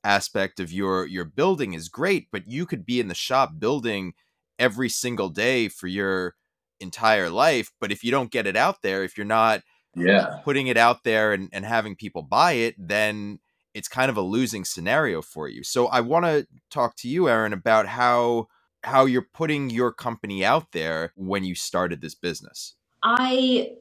aspect 0.02 0.60
of 0.60 0.72
your 0.72 1.04
your 1.04 1.26
building 1.26 1.74
is 1.74 1.90
great 1.90 2.28
but 2.32 2.48
you 2.48 2.64
could 2.64 2.86
be 2.86 3.00
in 3.00 3.08
the 3.08 3.14
shop 3.14 3.58
building 3.58 4.14
every 4.58 4.88
single 4.88 5.28
day 5.28 5.68
for 5.68 5.86
your 5.86 6.36
entire 6.80 7.28
life 7.28 7.70
but 7.80 7.92
if 7.92 8.02
you 8.02 8.10
don't 8.10 8.30
get 8.30 8.46
it 8.46 8.56
out 8.56 8.80
there 8.80 9.04
if 9.04 9.18
you're 9.18 9.26
not 9.26 9.60
yeah. 9.94 10.40
putting 10.42 10.68
it 10.68 10.78
out 10.78 11.04
there 11.04 11.34
and, 11.34 11.50
and 11.52 11.66
having 11.66 11.94
people 11.94 12.22
buy 12.22 12.52
it 12.52 12.74
then 12.78 13.38
it's 13.74 13.88
kind 13.88 14.08
of 14.08 14.16
a 14.16 14.22
losing 14.22 14.64
scenario 14.64 15.20
for 15.20 15.48
you. 15.48 15.62
So 15.62 15.86
i 15.88 16.00
want 16.00 16.24
to 16.24 16.46
talk 16.70 16.96
to 16.96 17.08
you 17.08 17.28
erin 17.28 17.52
about 17.52 17.86
how 17.86 18.48
how 18.84 19.06
you're 19.06 19.28
putting 19.32 19.70
your 19.70 19.92
company 19.92 20.44
out 20.44 20.72
there 20.72 21.12
when 21.16 21.42
you 21.42 21.54
started 21.54 22.00
this 22.00 22.14
business. 22.14 22.74
I 23.02 23.72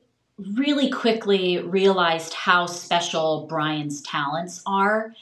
really 0.55 0.89
quickly 0.89 1.59
realized 1.59 2.33
how 2.33 2.65
special 2.65 3.45
bryan's 3.47 4.01
talents 4.01 4.61
are. 4.65 5.13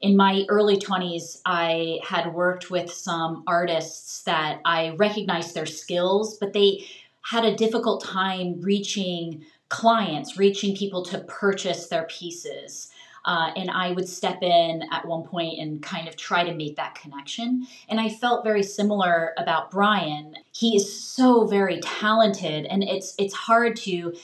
In 0.00 0.16
my 0.16 0.44
early 0.48 0.76
20s, 0.76 1.40
I 1.46 2.00
had 2.06 2.34
worked 2.34 2.70
with 2.70 2.92
some 2.92 3.42
artists 3.46 4.22
that 4.24 4.60
I 4.64 4.90
recognized 4.90 5.54
their 5.54 5.66
skills, 5.66 6.36
but 6.36 6.52
they 6.52 6.86
had 7.22 7.44
a 7.44 7.56
difficult 7.56 8.04
time 8.04 8.60
reaching 8.60 9.44
clients, 9.70 10.36
reaching 10.36 10.76
people 10.76 11.02
to 11.06 11.20
purchase 11.20 11.86
their 11.86 12.04
pieces. 12.04 12.90
Uh, 13.24 13.50
and 13.56 13.70
I 13.70 13.92
would 13.92 14.08
step 14.08 14.42
in 14.42 14.82
at 14.92 15.06
one 15.06 15.22
point 15.22 15.58
and 15.58 15.82
kind 15.82 16.08
of 16.08 16.16
try 16.16 16.44
to 16.44 16.54
make 16.54 16.76
that 16.76 16.94
connection. 16.94 17.66
And 17.88 18.00
I 18.00 18.08
felt 18.08 18.44
very 18.44 18.62
similar 18.62 19.32
about 19.38 19.70
Bryan. 19.70 20.36
He 20.52 20.76
is 20.76 21.02
so 21.02 21.46
very 21.46 21.80
talented, 21.80 22.66
and 22.66 22.82
it's 22.82 23.14
it's 23.18 23.34
hard 23.34 23.76
to 23.76 24.14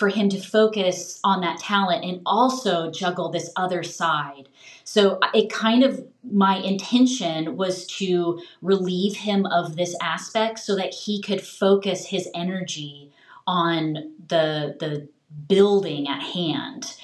for 0.00 0.08
him 0.08 0.30
to 0.30 0.40
focus 0.40 1.20
on 1.24 1.42
that 1.42 1.58
talent 1.58 2.02
and 2.02 2.22
also 2.24 2.90
juggle 2.90 3.28
this 3.28 3.50
other 3.54 3.82
side. 3.82 4.48
So 4.82 5.18
it 5.34 5.52
kind 5.52 5.82
of 5.82 6.02
my 6.24 6.56
intention 6.56 7.54
was 7.56 7.86
to 7.98 8.40
relieve 8.62 9.14
him 9.14 9.44
of 9.44 9.76
this 9.76 9.94
aspect 10.00 10.58
so 10.58 10.74
that 10.76 10.94
he 10.94 11.20
could 11.20 11.42
focus 11.42 12.06
his 12.06 12.30
energy 12.34 13.12
on 13.46 14.14
the 14.28 14.74
the 14.80 15.06
building 15.48 16.08
at 16.08 16.22
hand. 16.22 16.96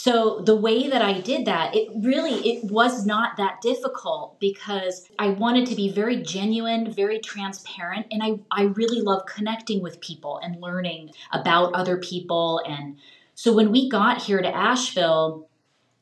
So 0.00 0.38
the 0.44 0.54
way 0.54 0.88
that 0.88 1.02
I 1.02 1.20
did 1.20 1.46
that, 1.46 1.74
it 1.74 1.88
really 1.92 2.34
it 2.48 2.70
was 2.70 3.04
not 3.04 3.36
that 3.36 3.60
difficult 3.60 4.38
because 4.38 5.08
I 5.18 5.30
wanted 5.30 5.66
to 5.66 5.74
be 5.74 5.90
very 5.90 6.22
genuine, 6.22 6.88
very 6.92 7.18
transparent, 7.18 8.06
and 8.12 8.22
I, 8.22 8.38
I 8.48 8.66
really 8.66 9.00
love 9.00 9.26
connecting 9.26 9.82
with 9.82 10.00
people 10.00 10.38
and 10.40 10.62
learning 10.62 11.10
about 11.32 11.74
other 11.74 11.96
people. 11.96 12.62
And 12.64 12.96
so 13.34 13.52
when 13.52 13.72
we 13.72 13.90
got 13.90 14.22
here 14.22 14.40
to 14.40 14.56
Asheville, 14.56 15.48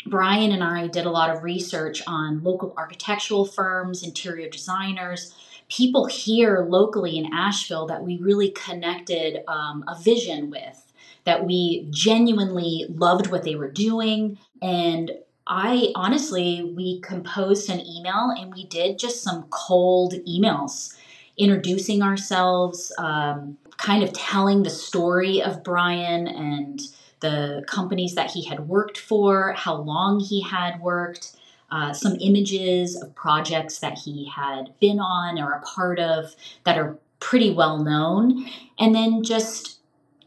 Bryan 0.05 0.53
and 0.53 0.63
I 0.63 0.89
did 0.89 1.07
a 1.07 1.11
lot 1.11 1.35
of 1.35 1.43
research 1.43 2.03
on 2.07 2.43
local 2.43 2.75
architectural 2.77 3.47
firms, 3.47 4.03
interior 4.03 4.51
designers, 4.51 5.35
people 5.71 6.05
here 6.05 6.67
locally 6.69 7.17
in 7.17 7.33
Asheville 7.33 7.87
that 7.87 8.03
we 8.03 8.19
really 8.19 8.51
connected 8.51 9.43
um, 9.49 9.85
a 9.89 9.99
vision 9.99 10.51
with 10.51 10.86
that 11.27 11.45
we 11.45 11.87
genuinely 11.91 12.87
loved 12.89 13.27
what 13.31 13.43
they 13.43 13.57
were 13.57 13.71
doing. 13.71 14.39
And 14.63 15.11
I 15.47 15.93
honestly, 15.95 16.73
we 16.75 17.01
composed 17.01 17.69
an 17.69 17.81
email 17.81 18.35
and 18.37 18.55
we 18.55 18.65
did 18.65 18.99
just 18.99 19.23
some 19.23 19.45
cold 19.51 20.15
emails 20.27 20.97
introducing 21.37 22.01
ourselves, 22.01 22.93
um, 22.97 23.59
kind 23.77 24.03
of 24.03 24.13
telling 24.13 24.63
the 24.63 24.71
story 24.71 25.43
of 25.43 25.63
Bryan 25.63 26.27
and 26.27 26.81
the 27.21 27.65
companies 27.67 28.15
that 28.15 28.31
he 28.31 28.45
had 28.45 28.61
worked 28.61 28.99
for, 28.99 29.53
how 29.53 29.75
long 29.75 30.21
he 30.21 30.41
had 30.41 30.81
worked. 30.81 31.37
Uh, 31.69 31.93
some 31.93 32.17
images 32.21 32.95
of 32.95 33.13
projects 33.17 33.81
that 33.81 33.99
he 33.99 34.25
had 34.25 34.73
been 34.79 35.01
on 35.01 35.37
or 35.37 35.51
a 35.51 35.61
part 35.63 35.99
of 35.99 36.37
that 36.63 36.79
are 36.79 36.97
pretty 37.19 37.51
well 37.51 37.83
known, 37.83 38.49
and 38.79 38.95
then 38.95 39.25
just 39.25 39.76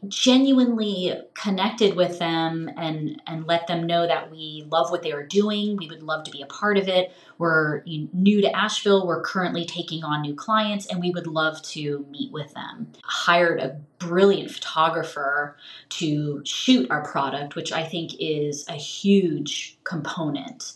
genuinely 0.08 1.12
connected 1.34 1.94
with 1.94 2.18
them 2.18 2.70
and 2.76 3.20
and 3.26 3.46
let 3.46 3.66
them 3.66 3.86
know 3.86 4.06
that 4.06 4.30
we 4.30 4.64
love 4.70 4.90
what 4.90 5.02
they 5.02 5.12
are 5.12 5.26
doing. 5.26 5.76
We 5.76 5.88
would 5.88 6.02
love 6.02 6.24
to 6.24 6.30
be 6.30 6.42
a 6.42 6.46
part 6.46 6.78
of 6.78 6.88
it. 6.88 7.12
We're 7.38 7.82
new 7.84 8.40
to 8.40 8.56
asheville. 8.56 9.06
We're 9.06 9.22
currently 9.22 9.64
taking 9.64 10.02
on 10.04 10.22
new 10.22 10.34
clients 10.34 10.86
and 10.86 11.00
we 11.00 11.10
would 11.10 11.26
love 11.26 11.60
to 11.62 12.06
meet 12.10 12.32
with 12.32 12.52
them. 12.54 12.92
Hired 13.04 13.60
a 13.60 13.80
brilliant 13.98 14.50
photographer 14.50 15.56
to 15.90 16.40
shoot 16.46 16.90
our 16.90 17.04
product 17.04 17.54
which 17.54 17.70
i 17.70 17.84
think 17.84 18.12
is 18.18 18.66
a 18.68 18.74
huge 18.74 19.76
component. 19.84 20.72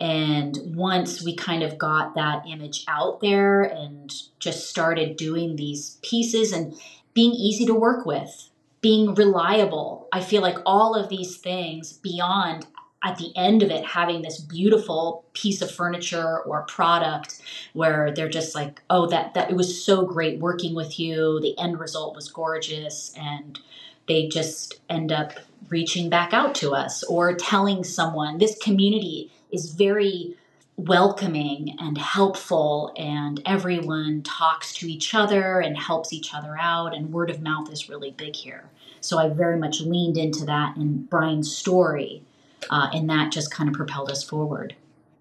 And 0.00 0.58
once 0.74 1.22
we 1.22 1.36
kind 1.36 1.62
of 1.62 1.78
got 1.78 2.16
that 2.16 2.42
image 2.48 2.84
out 2.88 3.20
there 3.20 3.62
and 3.62 4.12
just 4.40 4.68
started 4.68 5.16
doing 5.16 5.54
these 5.54 5.98
pieces 6.02 6.52
and 6.52 6.74
being 7.14 7.32
easy 7.32 7.64
to 7.66 7.74
work 7.74 8.04
with 8.04 8.50
being 8.84 9.14
reliable. 9.14 10.06
I 10.12 10.20
feel 10.20 10.42
like 10.42 10.58
all 10.66 10.94
of 10.94 11.08
these 11.08 11.38
things 11.38 11.94
beyond 11.94 12.66
at 13.02 13.16
the 13.16 13.32
end 13.34 13.62
of 13.62 13.70
it 13.70 13.82
having 13.82 14.20
this 14.20 14.38
beautiful 14.38 15.24
piece 15.32 15.62
of 15.62 15.70
furniture 15.70 16.40
or 16.40 16.64
product 16.64 17.40
where 17.72 18.12
they're 18.14 18.28
just 18.28 18.54
like 18.54 18.82
oh 18.90 19.06
that 19.06 19.32
that 19.32 19.50
it 19.50 19.56
was 19.56 19.82
so 19.82 20.04
great 20.04 20.38
working 20.38 20.74
with 20.74 21.00
you 21.00 21.40
the 21.40 21.58
end 21.58 21.80
result 21.80 22.14
was 22.14 22.28
gorgeous 22.28 23.14
and 23.16 23.58
they 24.06 24.28
just 24.28 24.82
end 24.90 25.10
up 25.10 25.32
reaching 25.70 26.10
back 26.10 26.34
out 26.34 26.54
to 26.54 26.74
us 26.74 27.02
or 27.04 27.34
telling 27.34 27.84
someone 27.84 28.36
this 28.36 28.58
community 28.58 29.32
is 29.50 29.72
very 29.72 30.36
welcoming 30.76 31.76
and 31.78 31.96
helpful 31.96 32.92
and 32.96 33.40
everyone 33.46 34.22
talks 34.22 34.74
to 34.74 34.90
each 34.90 35.14
other 35.14 35.60
and 35.60 35.76
helps 35.76 36.12
each 36.12 36.34
other 36.34 36.56
out 36.58 36.94
and 36.94 37.12
word 37.12 37.30
of 37.30 37.40
mouth 37.40 37.70
is 37.70 37.88
really 37.88 38.10
big 38.10 38.34
here. 38.34 38.64
So 39.00 39.18
i 39.18 39.28
very 39.28 39.56
much 39.56 39.80
leaned 39.80 40.16
into 40.16 40.44
that 40.46 40.76
in 40.76 41.04
bryan's 41.04 41.54
story 41.54 42.22
uh, 42.70 42.88
and 42.92 43.08
that 43.10 43.30
just 43.30 43.52
kind 43.52 43.68
of 43.68 43.74
propelled 43.74 44.10
us 44.10 44.24
forward. 44.24 44.74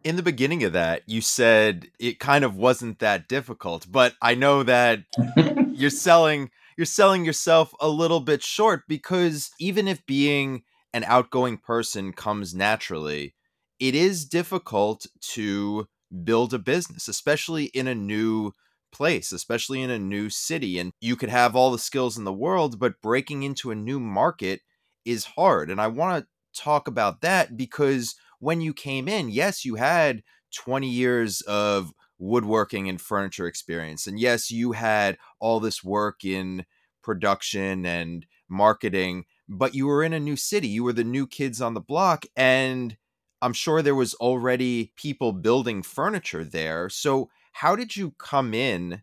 In 0.04 0.16
the 0.16 0.24
beginning 0.24 0.64
of 0.64 0.74
that 0.74 1.04
you 1.06 1.22
said 1.22 1.88
it 2.00 2.20
kind 2.20 2.44
of 2.44 2.56
wasn't 2.56 3.00
that 3.00 3.28
difficult 3.28 3.86
but 3.92 4.16
i 4.22 4.34
know 4.34 4.64
that 4.64 5.04
you're 5.68 5.90
selling 5.90 6.50
you're 6.78 6.86
selling 6.86 7.26
yourself 7.26 7.74
a 7.80 7.88
little 7.88 8.20
bit 8.20 8.42
short 8.42 8.84
because 8.88 9.52
even 9.60 9.88
if 9.88 10.04
being 10.08 10.64
an 10.94 11.04
outgoing 11.06 11.58
person 11.58 12.12
comes 12.12 12.56
naturally 12.56 13.36
it 13.80 13.96
is 13.96 14.26
difficult 14.26 15.06
to 15.22 15.88
build 16.24 16.54
a 16.54 16.60
business, 16.60 17.08
especially 17.08 17.66
in 17.66 17.88
a 17.88 17.96
new 17.96 18.52
place, 18.92 19.32
especially 19.32 19.82
in 19.82 19.90
a 19.90 20.00
new 20.00 20.30
city. 20.30 20.78
And 20.78 20.92
you 21.02 21.16
could 21.16 21.30
have 21.30 21.56
all 21.56 21.72
the 21.72 21.80
skills 21.80 22.18
in 22.18 22.24
the 22.24 22.34
world, 22.34 22.80
but 22.80 23.02
breaking 23.02 23.44
into 23.44 23.72
a 23.72 23.76
new 23.76 24.00
market 24.00 24.62
is 25.06 25.26
hard. 25.26 25.70
And 25.70 25.82
I 25.82 25.88
want 25.88 26.24
to 26.26 26.62
talk 26.62 26.88
about 26.88 27.22
that 27.22 27.58
because 27.58 28.16
when 28.40 28.62
you 28.62 28.74
came 28.74 29.08
in, 29.08 29.30
yes, 29.30 29.66
you 29.66 29.76
had 29.76 30.24
20 30.54 30.88
years 30.88 31.42
of 31.42 31.94
woodworking 32.20 32.88
and 32.88 33.02
furniture 33.02 33.48
experience. 33.48 34.06
And 34.08 34.20
yes, 34.20 34.52
you 34.52 34.74
had 34.74 35.18
all 35.40 35.60
this 35.60 35.84
work 35.84 36.24
in 36.24 36.66
production 37.02 37.86
and 37.86 38.26
marketing, 38.48 39.26
but 39.50 39.74
you 39.74 39.88
were 39.88 40.04
in 40.04 40.14
a 40.14 40.20
new 40.20 40.36
city. 40.36 40.68
You 40.68 40.84
were 40.84 40.94
the 40.94 41.04
new 41.04 41.28
kids 41.28 41.60
on 41.62 41.74
the 41.74 41.82
block. 41.82 42.26
And 42.36 42.98
I'm 43.44 43.54
sure 43.54 43.82
there 43.82 43.94
was 43.94 44.14
already 44.16 44.94
people 44.96 45.34
building 45.34 45.84
furniture 45.84 46.46
there. 46.46 46.88
So, 46.88 47.30
how 47.52 47.76
did 47.76 47.98
you 47.98 48.12
come 48.18 48.54
in 48.54 49.02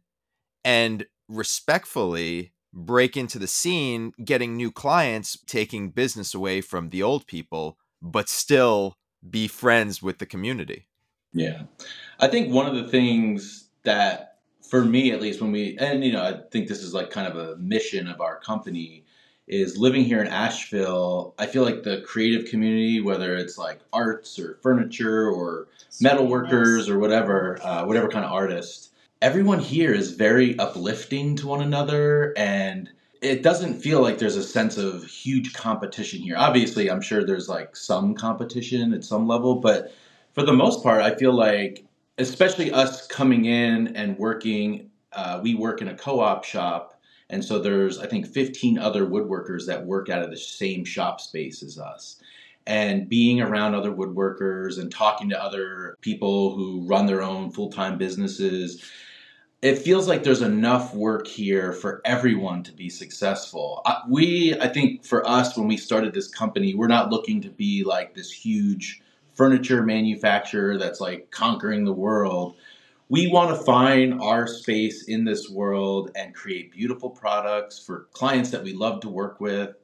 and 0.65 1.05
respectfully 1.29 2.55
break 2.73 3.19
into 3.19 3.39
the 3.39 3.47
scene, 3.47 4.13
getting 4.25 4.57
new 4.57 4.73
clients, 4.73 5.39
taking 5.47 5.91
business 5.91 6.33
away 6.33 6.63
from 6.63 6.89
the 6.89 7.03
old 7.03 7.27
people, 7.27 7.77
but 8.01 8.31
still 8.31 8.97
be 9.29 9.47
friends 9.47 10.03
with 10.03 10.19
the 10.19 10.27
community? 10.27 10.89
Yeah. 11.35 11.65
I 12.19 12.27
think 12.27 12.51
one 12.51 12.67
of 12.67 12.75
the 12.75 12.89
things 12.89 13.69
that, 13.83 14.39
for 14.67 14.83
me 14.83 15.13
at 15.13 15.21
least, 15.21 15.43
when 15.43 15.53
we, 15.53 15.77
and 15.79 16.03
you 16.03 16.13
know, 16.13 16.23
I 16.23 16.41
think 16.51 16.67
this 16.67 16.83
is 16.83 16.95
like 16.95 17.11
kind 17.11 17.29
of 17.29 17.37
a 17.37 17.57
mission 17.59 18.09
of 18.09 18.23
our 18.23 18.41
company 18.41 19.05
is 19.51 19.77
living 19.77 20.05
here 20.05 20.23
in 20.23 20.29
Asheville. 20.29 21.35
I 21.39 21.47
feel 21.47 21.65
like 21.65 21.83
the 21.83 22.03
creative 22.07 22.49
community, 22.49 23.01
whether 23.01 23.35
it's 23.35 23.59
like 23.59 23.81
arts 23.93 24.39
or 24.39 24.59
furniture 24.63 25.29
or 25.29 25.67
metal 26.01 26.27
workers 26.27 26.89
or 26.89 26.99
whatever, 26.99 27.59
uh, 27.63 27.85
whatever 27.85 28.09
kind 28.09 28.25
of 28.25 28.33
artist, 28.33 28.93
everyone 29.21 29.59
here 29.59 29.93
is 29.93 30.13
very 30.13 30.59
uplifting 30.59 31.37
to 31.37 31.47
one 31.47 31.61
another 31.61 32.33
and 32.37 32.89
it 33.21 33.43
doesn't 33.43 33.81
feel 33.81 34.01
like 34.01 34.19
there's 34.19 34.37
a 34.37 34.43
sense 34.43 34.79
of 34.79 35.05
huge 35.05 35.53
competition 35.53 36.21
here. 36.21 36.37
Obviously, 36.39 36.91
I'm 36.91 37.03
sure 37.03 37.25
there's 37.25 37.49
like 37.49 37.77
some 37.77 38.15
competition 38.15 38.95
at 38.95 39.05
some 39.05 39.27
level, 39.27 39.57
but 39.57 39.93
for 40.33 40.43
the 40.43 40.53
most 40.53 40.83
part, 40.83 41.03
I 41.03 41.15
feel 41.15 41.35
like 41.35 41.85
especially 42.19 42.71
us 42.71 43.07
coming 43.07 43.45
in 43.45 43.97
and 43.97 44.17
working, 44.19 44.91
uh, 45.13 45.41
we 45.43 45.55
work 45.55 45.83
in 45.83 45.89
a 45.89 45.95
co 45.95 46.21
op 46.21 46.45
shop. 46.45 47.00
And 47.31 47.45
so 47.45 47.59
there's, 47.59 47.99
I 47.99 48.07
think, 48.07 48.27
15 48.27 48.79
other 48.79 49.07
woodworkers 49.07 49.67
that 49.67 49.87
work 49.87 50.11
out 50.11 50.23
of 50.23 50.31
the 50.31 50.37
same 50.37 50.85
shop 50.85 51.21
space 51.21 51.63
as 51.63 51.79
us. 51.79 52.17
And 52.67 53.09
being 53.09 53.41
around 53.41 53.75
other 53.75 53.91
woodworkers 53.91 54.79
and 54.79 54.93
talking 54.93 55.31
to 55.31 55.43
other 55.43 55.97
people 56.03 56.55
who 56.55 56.87
run 56.87 57.07
their 57.07 57.23
own 57.23 57.51
full 57.51 57.71
time 57.71 57.97
businesses, 57.97 58.85
it 59.63 59.79
feels 59.79 60.09
like 60.09 60.23
there's 60.23 60.43
enough 60.43 60.95
work 60.95 61.27
here 61.27 61.73
for 61.73 62.01
everyone 62.05 62.63
to 62.65 62.73
be 62.73 62.89
successful. 62.89 63.83
We, 64.09 64.59
I 64.61 64.69
think, 64.69 65.05
for 65.05 65.27
us, 65.27 65.57
when 65.57 65.69
we 65.69 65.77
started 65.77 66.15
this 66.15 66.29
company, 66.29 66.75
we're 66.75 66.87
not 66.87 67.11
looking 67.11 67.41
to 67.43 67.51
be 67.51 67.85
like 67.85 68.15
this 68.15 68.31
huge 68.31 69.03
furniture 69.35 69.83
manufacturer 69.83 70.79
that's 70.79 71.01
like 71.01 71.31
conquering 71.31 71.85
the 71.85 71.93
world. 71.93 72.57
We 73.11 73.27
want 73.27 73.51
to 73.51 73.65
find 73.65 74.23
our 74.23 74.47
space 74.47 75.09
in 75.09 75.25
this 75.25 75.51
world 75.51 76.13
and 76.15 76.33
create 76.33 76.71
beautiful 76.71 77.11
products 77.11 77.77
for 77.77 78.07
clients 78.13 78.51
that 78.51 78.63
we 78.63 78.73
love 78.73 79.01
to 79.01 79.09
work 79.09 79.41
with. 79.41 79.75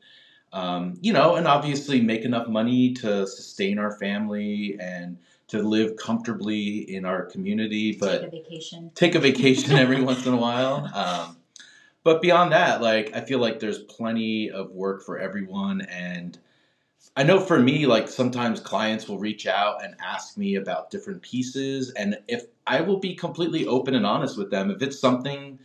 Um, 0.52 0.97
you 1.00 1.12
know, 1.12 1.35
and 1.35 1.49
obviously 1.49 2.00
make 2.00 2.25
enough 2.25 2.47
money 2.47 2.95
to 2.95 3.26
sustain 3.26 3.80
our 3.80 3.99
family 3.99 4.76
and 4.80 5.18
to 5.49 5.61
live 5.61 5.97
comfortably 5.97 6.95
in 6.95 7.04
our 7.04 7.25
community, 7.25 7.97
but 7.99 8.21
take 8.21 8.28
a 8.28 8.30
vacation. 8.30 8.90
Take 8.95 9.14
a 9.16 9.21
vacation 9.21 9.73
every 9.76 10.00
once 10.00 10.25
in 10.25 10.33
a 10.33 10.37
while. 10.37 10.88
Um, 10.95 11.37
but 12.04 12.23
beyond 12.23 12.52
that, 12.52 12.80
like 12.80 13.11
I 13.12 13.23
feel 13.23 13.40
like 13.40 13.59
there's 13.59 13.80
plenty 13.80 14.52
of 14.52 14.71
work 14.71 15.02
for 15.02 15.18
everyone, 15.18 15.80
and 15.80 16.38
I 17.17 17.23
know 17.23 17.41
for 17.41 17.59
me, 17.59 17.87
like 17.87 18.09
sometimes 18.09 18.61
clients 18.61 19.09
will 19.09 19.19
reach 19.19 19.47
out 19.47 19.85
and 19.85 19.95
ask 20.00 20.37
me 20.37 20.57
about 20.57 20.91
different 20.91 21.23
pieces, 21.23 21.91
and 21.93 22.19
if 22.29 22.45
I 22.67 22.81
will 22.81 22.99
be 22.99 23.15
completely 23.15 23.67
open 23.67 23.95
and 23.95 24.07
honest 24.07 24.37
with 24.38 24.50
them, 24.50 24.71
if 24.71 24.83
it's 24.83 24.99
something 24.99 25.59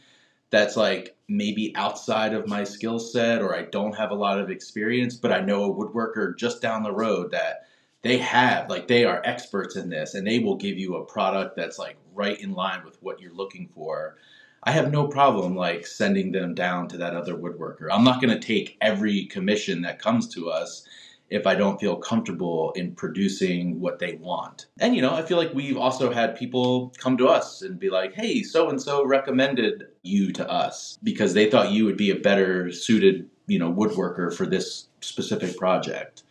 that's 0.49 0.75
like 0.77 1.15
maybe 1.29 1.75
outside 1.75 2.33
of 2.33 2.47
my 2.47 2.63
skill 2.63 2.99
set 2.99 3.41
or 3.41 3.55
I 3.55 3.63
don't 3.63 3.95
have 3.95 4.11
a 4.11 4.15
lot 4.15 4.39
of 4.39 4.49
experience, 4.49 5.15
but 5.15 5.31
I 5.31 5.39
know 5.39 5.63
a 5.65 5.73
woodworker 5.73 6.37
just 6.37 6.61
down 6.61 6.83
the 6.83 6.91
road 6.93 7.31
that 7.31 7.65
they 8.01 8.17
have 8.17 8.69
like 8.69 8.87
they 8.87 9.05
are 9.05 9.21
experts 9.25 9.75
in 9.75 9.89
this 9.89 10.13
and 10.15 10.25
they 10.25 10.39
will 10.39 10.55
give 10.55 10.77
you 10.77 10.95
a 10.95 11.05
product 11.05 11.55
that's 11.55 11.79
like 11.79 11.97
right 12.13 12.39
in 12.41 12.53
line 12.53 12.83
with 12.83 12.97
what 13.01 13.21
you're 13.21 13.33
looking 13.33 13.69
for 13.73 14.17
i 14.63 14.71
have 14.71 14.91
no 14.91 15.07
problem 15.07 15.55
like 15.55 15.85
sending 15.85 16.31
them 16.31 16.53
down 16.53 16.87
to 16.87 16.97
that 16.97 17.15
other 17.15 17.35
woodworker. 17.35 17.87
I'm 17.91 18.03
not 18.03 18.21
going 18.21 18.33
to 18.33 18.45
take 18.45 18.77
every 18.81 19.25
commission 19.25 19.81
that 19.83 19.99
comes 19.99 20.27
to 20.29 20.49
us 20.49 20.87
if 21.31 21.47
i 21.47 21.55
don't 21.55 21.79
feel 21.79 21.95
comfortable 21.95 22.71
in 22.73 22.93
producing 22.93 23.79
what 23.79 23.97
they 23.97 24.13
want 24.15 24.67
and 24.79 24.95
you 24.95 25.01
know 25.01 25.13
i 25.13 25.23
feel 25.23 25.37
like 25.37 25.53
we've 25.53 25.77
also 25.77 26.11
had 26.11 26.35
people 26.35 26.93
come 26.97 27.17
to 27.17 27.27
us 27.27 27.63
and 27.63 27.79
be 27.79 27.89
like 27.89 28.13
hey 28.13 28.43
so 28.43 28.69
and 28.69 28.81
so 28.81 29.03
recommended 29.03 29.87
you 30.03 30.31
to 30.31 30.47
us 30.49 30.99
because 31.01 31.33
they 31.33 31.49
thought 31.49 31.71
you 31.71 31.85
would 31.85 31.97
be 31.97 32.11
a 32.11 32.15
better 32.15 32.71
suited 32.71 33.27
you 33.47 33.57
know 33.57 33.73
woodworker 33.73 34.31
for 34.31 34.45
this 34.45 34.87
specific 35.01 35.57
project 35.57 36.23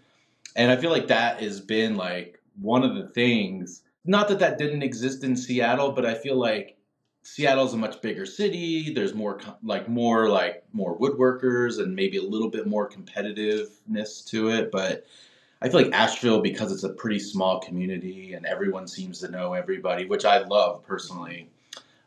and 0.57 0.71
I 0.71 0.77
feel 0.77 0.91
like 0.91 1.09
that 1.09 1.41
has 1.41 1.61
been 1.61 1.97
like 1.97 2.41
one 2.61 2.83
of 2.83 2.95
the 2.95 3.09
things. 3.09 3.83
Not 4.05 4.29
that 4.29 4.39
that 4.41 4.59
didn't 4.59 4.83
exist 4.83 5.25
in 5.25 5.37
Seattle, 5.37 5.93
but 5.93 6.07
I 6.07 6.15
feel 6.15 6.37
like 6.37 6.77
Seattle's 7.23 7.75
a 7.75 7.77
much 7.77 8.01
bigger 8.01 8.25
city. 8.25 8.93
There's 8.93 9.15
more 9.15 9.41
like 9.63 9.89
more 9.89 10.29
like 10.29 10.65
more 10.73 10.99
woodworkers 10.99 11.79
and 11.79 11.95
maybe 11.95 12.17
a 12.17 12.23
little 12.23 12.49
bit 12.49 12.67
more 12.67 12.89
competitiveness 12.89 14.27
to 14.29 14.51
it. 14.51 14.73
But 14.73 15.05
I 15.63 15.69
feel 15.69 15.83
like 15.83 15.93
Asheville 15.93 16.41
because 16.41 16.73
it's 16.73 16.85
a 16.85 16.89
pretty 16.89 17.19
small 17.19 17.61
community 17.61 18.33
and 18.33 18.47
everyone 18.47 18.87
seems 18.87 19.21
to 19.21 19.31
know 19.31 19.53
everybody, 19.53 20.07
which 20.07 20.25
I 20.25 20.39
love 20.39 20.83
personally. 20.85 21.49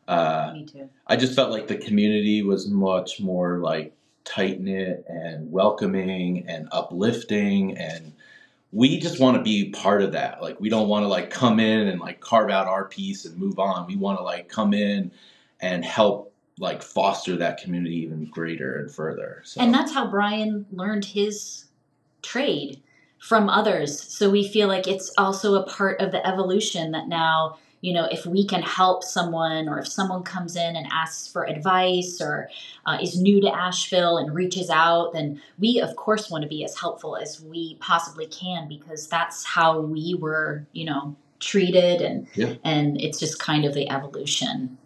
Uh, 0.08 0.52
Me 0.56 0.66
too. 0.66 0.90
I 1.08 1.16
just 1.16 1.36
felt 1.36 1.52
like 1.52 1.68
the 1.68 1.78
community 1.78 2.42
was 2.42 2.68
much 2.68 3.22
more 3.22 3.60
like 3.60 3.94
tight 4.26 4.60
knit 4.60 5.06
and 5.08 5.52
welcoming 5.52 6.46
and 6.48 6.68
uplifting 6.72 7.78
and 7.78 8.14
we 8.74 8.98
just 8.98 9.20
want 9.20 9.38
to 9.38 9.44
be 9.44 9.70
part 9.70 10.02
of 10.02 10.14
that. 10.14 10.42
Like 10.42 10.60
we 10.60 10.68
don't 10.68 10.88
want 10.88 11.04
to 11.04 11.08
like 11.08 11.30
come 11.30 11.60
in 11.60 11.88
and 11.88 12.02
like 12.02 12.20
carve 12.20 12.50
out 12.50 12.68
our 12.68 12.86
piece 12.86 13.24
and 13.24 13.38
move 13.38 13.60
on. 13.60 13.86
We 13.86 13.96
want 13.96 14.18
to 14.18 14.24
like 14.24 14.50
come 14.50 14.74
in 14.74 15.12
and 15.62 15.86
help 15.86 16.34
like 16.58 16.82
foster 16.82 17.36
that 17.38 17.62
community 17.62 17.98
even 17.98 18.26
greater 18.26 18.80
and 18.80 18.92
further. 18.92 19.42
So. 19.46 19.62
And 19.62 19.72
that's 19.74 19.94
how 19.94 20.10
Bryan 20.10 20.66
learned 20.72 21.06
his 21.06 21.66
trade 22.24 22.82
from 23.20 23.48
others. 23.48 24.02
So 24.02 24.30
we 24.30 24.48
feel 24.48 24.68
like 24.68 24.88
it's 24.88 25.14
also 25.20 25.54
a 25.54 25.68
part 25.68 26.02
of 26.02 26.12
the 26.12 26.26
evolution 26.28 26.92
that 26.92 27.08
now 27.08 27.58
you 27.84 27.92
know, 27.92 28.08
if 28.10 28.26
we 28.26 28.46
can 28.46 28.62
help 28.62 29.04
someone 29.04 29.68
or 29.68 29.78
if 29.78 29.88
someone 29.90 30.24
comes 30.24 30.56
in 30.56 30.78
and 30.78 30.88
asks 30.90 31.28
for 31.28 31.46
advice 31.46 32.22
or 32.22 32.50
uh, 32.86 32.98
is 33.02 33.20
new 33.20 33.42
to 33.42 33.54
Asheville 33.54 34.18
and 34.18 34.34
reaches 34.34 34.70
out, 34.70 35.12
then 35.12 35.42
we, 35.60 35.82
of 35.82 35.94
course, 35.98 36.32
want 36.32 36.44
to 36.44 36.48
be 36.48 36.64
as 36.64 36.80
helpful 36.80 37.18
as 37.18 37.42
we 37.42 37.76
possibly 37.82 38.26
can 38.26 38.70
because 38.70 39.10
that's 39.10 39.44
how 39.44 39.82
we 39.82 40.16
were, 40.16 40.66
you 40.72 40.86
know, 40.86 41.18
treated 41.42 42.02
and 42.02 42.26
yeah. 42.36 42.54
and 42.64 43.02
it's 43.02 43.20
just 43.20 43.38
kind 43.38 43.66
of 43.66 43.74
the 43.74 43.90
evolution 43.90 44.78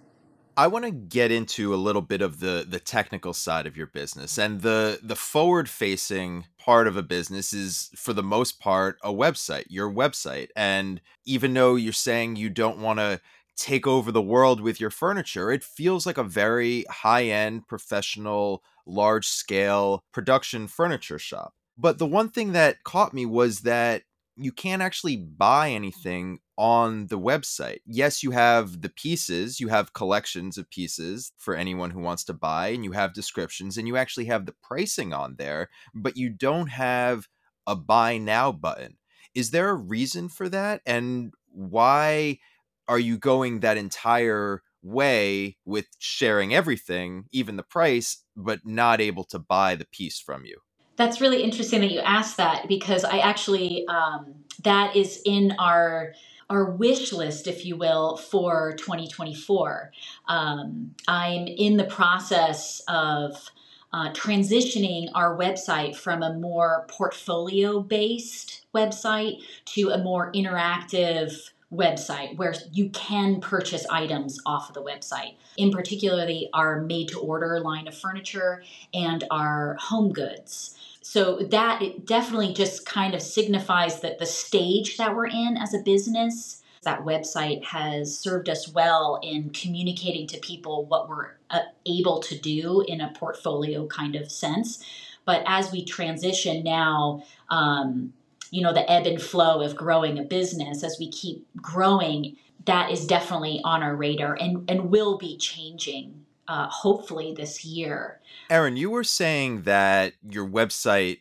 I 0.58 0.66
want 0.66 0.86
to 0.86 0.92
get 0.92 1.32
into 1.32 1.72
a 1.74 1.78
little 1.78 2.02
bit 2.02 2.22
of 2.22 2.40
the 2.40 2.66
the 2.68 2.80
technical 2.80 3.34
side 3.34 3.68
of 3.68 3.78
your 3.78 3.86
business 3.86 4.40
and 4.40 4.62
the 4.62 5.00
the 5.04 5.16
forward 5.16 5.70
facing 5.70 6.48
part 6.58 6.88
of 6.88 6.98
a 6.98 7.04
business 7.04 7.54
is 7.54 7.92
for 7.96 8.12
the 8.12 8.24
most 8.24 8.60
part 8.60 8.98
a 9.04 9.14
website, 9.14 9.66
your 9.70 9.90
website. 9.92 10.50
And 10.56 11.00
even 11.26 11.54
though 11.54 11.76
you're 11.76 11.94
saying 11.94 12.38
you 12.38 12.50
don't 12.50 12.80
want 12.80 12.98
to 13.00 13.22
take 13.56 13.86
over 13.86 14.12
the 14.12 14.22
world 14.22 14.60
with 14.60 14.82
your 14.82 14.90
furniture, 14.90 15.52
it 15.52 15.64
feels 15.64 16.06
like 16.08 16.18
a 16.18 16.24
very 16.24 16.86
high-end 16.90 17.68
professional 17.68 18.64
large 18.86 19.28
scale 19.28 20.04
production 20.12 20.68
furniture 20.68 21.20
shop. 21.20 21.54
But 21.78 22.00
the 22.00 22.08
one 22.08 22.30
thing 22.30 22.54
that 22.54 22.84
caught 22.84 23.14
me 23.14 23.26
was 23.28 23.62
that 23.62 24.04
you 24.38 24.52
can't 24.52 24.82
actually 24.82 25.18
buy 25.18 25.72
anything 25.72 26.40
on 26.58 27.08
the 27.08 27.20
website. 27.20 27.80
Yes, 27.86 28.24
you 28.24 28.32
have 28.32 28.82
the 28.82 28.90
pieces, 28.90 29.60
you 29.60 29.68
have 29.70 29.94
collections 29.94 30.58
of 30.58 30.70
pieces 30.70 31.32
for 31.38 31.56
anyone 31.56 31.92
who 31.92 32.00
wants 32.00 32.24
to 32.26 32.34
buy, 32.34 32.70
and 32.70 32.84
you 32.84 32.92
have 32.94 33.14
descriptions, 33.14 33.78
and 33.78 33.88
you 33.88 33.98
actually 33.98 34.26
have 34.26 34.46
the 34.46 34.56
pricing 34.64 35.14
on 35.14 35.36
there, 35.38 35.70
but 35.94 36.18
you 36.18 36.30
don't 36.30 36.68
have 36.68 37.28
a 37.66 37.76
buy 37.76 38.18
now 38.18 38.52
button. 38.52 38.98
Is 39.36 39.52
there 39.52 39.70
a 39.70 39.76
reason 39.76 40.30
for 40.30 40.50
that? 40.50 40.82
And 40.86 41.34
why 41.52 42.40
are 42.88 43.00
you 43.00 43.18
going 43.18 43.60
that 43.60 43.78
entire 43.78 44.64
way 44.82 45.58
with 45.66 45.88
sharing 46.00 46.54
everything, 46.54 47.26
even 47.32 47.56
the 47.58 47.64
price, 47.64 48.24
but 48.36 48.66
not 48.66 49.02
able 49.02 49.24
to 49.26 49.40
buy 49.40 49.76
the 49.76 49.86
piece 49.92 50.20
from 50.20 50.46
you? 50.46 50.58
That's 50.98 51.22
really 51.22 51.44
interesting 51.44 51.82
that 51.82 51.92
you 51.92 52.00
asked 52.00 52.38
that 52.38 52.68
because 52.68 53.06
I 53.06 53.20
actually, 53.20 53.88
um, 53.88 54.34
that 54.64 54.96
is 54.96 55.22
in 55.26 55.54
our 55.60 56.14
our 56.50 56.72
wish 56.72 57.12
list, 57.12 57.46
if 57.46 57.66
you 57.66 57.76
will, 57.76 58.16
for 58.16 58.74
2024. 58.78 59.92
Um, 60.30 60.96
I'm 61.06 61.46
in 61.46 61.76
the 61.76 61.84
process 61.84 62.82
of 62.88 63.52
uh, 63.92 64.14
transitioning 64.14 65.10
our 65.14 65.38
website 65.38 65.98
from 65.98 66.24
a 66.24 66.34
more 66.34 66.86
portfolio 66.88 67.82
based 67.82 68.66
website 68.74 69.42
to 69.66 69.90
a 69.90 69.98
more 69.98 70.32
interactive 70.32 71.52
website 71.74 72.38
where 72.38 72.56
you 72.72 72.90
can 72.92 73.42
purchase 73.42 73.86
items 73.90 74.40
off 74.46 74.70
of 74.70 74.74
the 74.74 74.82
website. 74.82 75.36
In 75.58 75.70
particularly 75.72 76.50
our 76.54 76.80
made 76.80 77.10
to 77.10 77.20
order 77.20 77.60
line 77.60 77.90
of 77.90 77.98
furniture 77.98 78.64
and 78.94 79.26
our 79.30 79.76
home 79.82 80.14
goods 80.14 80.78
so 81.10 81.38
that 81.38 81.82
it 81.82 82.06
definitely 82.06 82.54
just 82.54 82.86
kind 82.86 83.16
of 83.16 83.22
signifies 83.22 84.02
that 84.02 84.20
the 84.20 84.26
stage 84.26 84.98
that 84.98 85.16
we're 85.16 85.28
in 85.28 85.56
as 85.56 85.74
a 85.74 85.80
business 85.80 86.62
that 86.84 87.06
website 87.06 87.64
has 87.64 88.20
served 88.20 88.50
us 88.50 88.68
well 88.68 89.18
in 89.24 89.50
communicating 89.52 90.28
to 90.28 90.38
people 90.40 90.84
what 90.84 91.08
we're 91.08 91.38
uh, 91.50 91.62
able 91.86 92.20
to 92.20 92.38
do 92.38 92.84
in 92.90 93.00
a 93.00 93.14
portfolio 93.14 93.88
kind 93.88 94.18
of 94.18 94.30
sense. 94.30 94.84
But 95.24 95.44
as 95.46 95.72
we 95.72 95.86
transition 95.86 96.62
now 96.66 97.24
um, 97.50 98.12
you 98.52 98.62
know 98.62 98.74
the 98.74 98.92
ebb 98.92 99.06
and 99.06 99.22
flow 99.22 99.62
of 99.62 99.78
growing 99.78 100.20
a 100.20 100.24
business 100.24 100.84
as 100.84 100.98
we 101.00 101.10
keep 101.10 101.48
growing 101.56 102.36
that 102.66 102.92
is 102.92 103.08
definitely 103.08 103.62
on 103.64 103.82
our 103.82 103.96
radar 103.96 104.36
and, 104.36 104.70
and 104.70 104.90
will 104.90 105.18
be 105.18 105.38
changing 105.38 106.26
uh, 106.48 106.68
hopefully 106.70 107.34
this 107.34 107.64
year. 107.66 108.20
Erin, 108.50 108.78
you 108.78 108.90
were 108.90 109.04
saying 109.04 109.64
that 109.64 110.14
your 110.30 110.48
website 110.48 111.20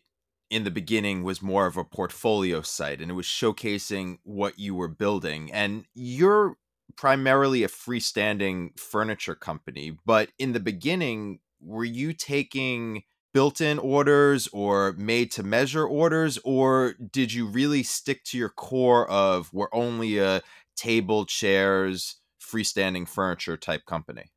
in 0.51 0.65
the 0.65 0.71
beginning 0.71 1.23
was 1.23 1.43
more 1.43 1.67
of 1.67 1.77
a 1.77 1.85
portfolio 1.85 2.63
site 2.63 3.01
and 3.01 3.11
it 3.11 3.15
was 3.15 3.27
showcasing 3.27 4.19
what 4.23 4.59
you 4.59 4.75
were 4.75 4.89
building. 4.89 5.53
And 5.53 5.85
you're 5.95 6.57
primarily 6.97 7.65
a 7.65 7.69
freestanding 7.69 8.79
furniture 8.79 9.35
company, 9.35 9.99
but 10.07 10.31
in 10.39 10.53
the 10.53 10.61
beginning, 10.61 11.41
were 11.61 11.85
you 11.85 12.13
taking 12.13 13.03
built 13.37 13.61
in 13.61 13.79
orders 13.79 14.49
or 14.51 14.95
made 14.95 15.31
to 15.31 15.43
measure 15.43 15.85
orders, 15.85 16.39
or 16.43 16.95
did 17.13 17.35
you 17.35 17.47
really 17.47 17.83
stick 17.83 18.25
to 18.25 18.39
your 18.39 18.49
core 18.49 19.07
of 19.11 19.53
we're 19.53 19.69
only 19.73 20.17
a 20.17 20.41
table, 20.75 21.27
chairs, 21.27 22.17
freestanding 22.41 23.07
furniture 23.07 23.59
type 23.59 23.85
company? 23.85 24.31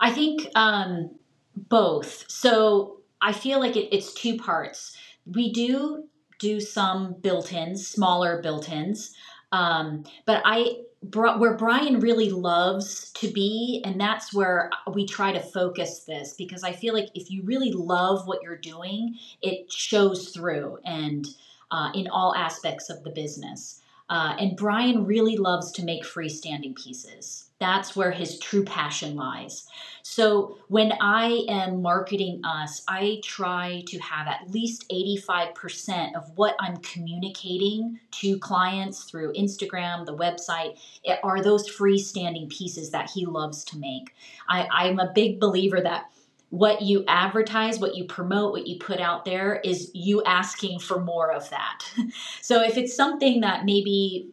I 0.00 0.10
think 0.10 0.48
um, 0.54 1.10
both. 1.56 2.30
So 2.30 3.00
I 3.20 3.32
feel 3.32 3.60
like 3.60 3.76
it, 3.76 3.94
it's 3.94 4.12
two 4.12 4.36
parts. 4.36 4.96
We 5.26 5.52
do 5.52 6.04
do 6.38 6.60
some 6.60 7.14
built-ins, 7.20 7.86
smaller 7.86 8.42
built-ins, 8.42 9.14
um, 9.52 10.04
but 10.26 10.42
I 10.44 10.82
where 11.12 11.54
Bryan 11.54 12.00
really 12.00 12.30
loves 12.30 13.12
to 13.12 13.30
be, 13.30 13.80
and 13.84 14.00
that's 14.00 14.34
where 14.34 14.70
we 14.92 15.06
try 15.06 15.32
to 15.32 15.40
focus 15.40 16.00
this 16.00 16.34
because 16.34 16.64
I 16.64 16.72
feel 16.72 16.94
like 16.94 17.10
if 17.14 17.30
you 17.30 17.42
really 17.44 17.70
love 17.70 18.26
what 18.26 18.42
you're 18.42 18.56
doing, 18.56 19.16
it 19.40 19.70
shows 19.72 20.30
through 20.30 20.78
and 20.84 21.26
uh, 21.70 21.90
in 21.94 22.08
all 22.08 22.34
aspects 22.34 22.90
of 22.90 23.04
the 23.04 23.10
business. 23.10 23.82
Uh, 24.08 24.36
and 24.38 24.56
Bryan 24.56 25.04
really 25.04 25.36
loves 25.36 25.72
to 25.72 25.84
make 25.84 26.04
freestanding 26.04 26.76
pieces. 26.76 27.50
That's 27.58 27.96
where 27.96 28.10
his 28.10 28.38
true 28.38 28.64
passion 28.64 29.16
lies. 29.16 29.66
So 30.02 30.58
when 30.68 30.92
I 31.00 31.44
am 31.48 31.82
marketing 31.82 32.42
us, 32.44 32.82
I 32.86 33.20
try 33.24 33.82
to 33.88 33.98
have 33.98 34.28
at 34.28 34.50
least 34.50 34.88
85% 34.90 36.14
of 36.14 36.30
what 36.36 36.54
I'm 36.60 36.76
communicating 36.78 37.98
to 38.12 38.38
clients 38.38 39.04
through 39.04 39.32
Instagram, 39.32 40.04
the 40.04 40.16
website, 40.16 40.78
are 41.24 41.42
those 41.42 41.68
freestanding 41.68 42.48
pieces 42.50 42.90
that 42.90 43.10
he 43.10 43.24
loves 43.24 43.64
to 43.64 43.78
make. 43.78 44.14
I, 44.48 44.68
I'm 44.70 44.98
a 44.98 45.12
big 45.12 45.40
believer 45.40 45.80
that 45.80 46.10
what 46.50 46.82
you 46.82 47.04
advertise, 47.08 47.78
what 47.78 47.96
you 47.96 48.04
promote, 48.04 48.52
what 48.52 48.66
you 48.66 48.78
put 48.78 49.00
out 49.00 49.24
there 49.24 49.60
is 49.64 49.90
you 49.94 50.22
asking 50.24 50.78
for 50.78 51.00
more 51.00 51.32
of 51.32 51.48
that. 51.50 51.80
so 52.40 52.62
if 52.62 52.76
it's 52.76 52.94
something 52.94 53.40
that 53.40 53.64
maybe 53.64 54.30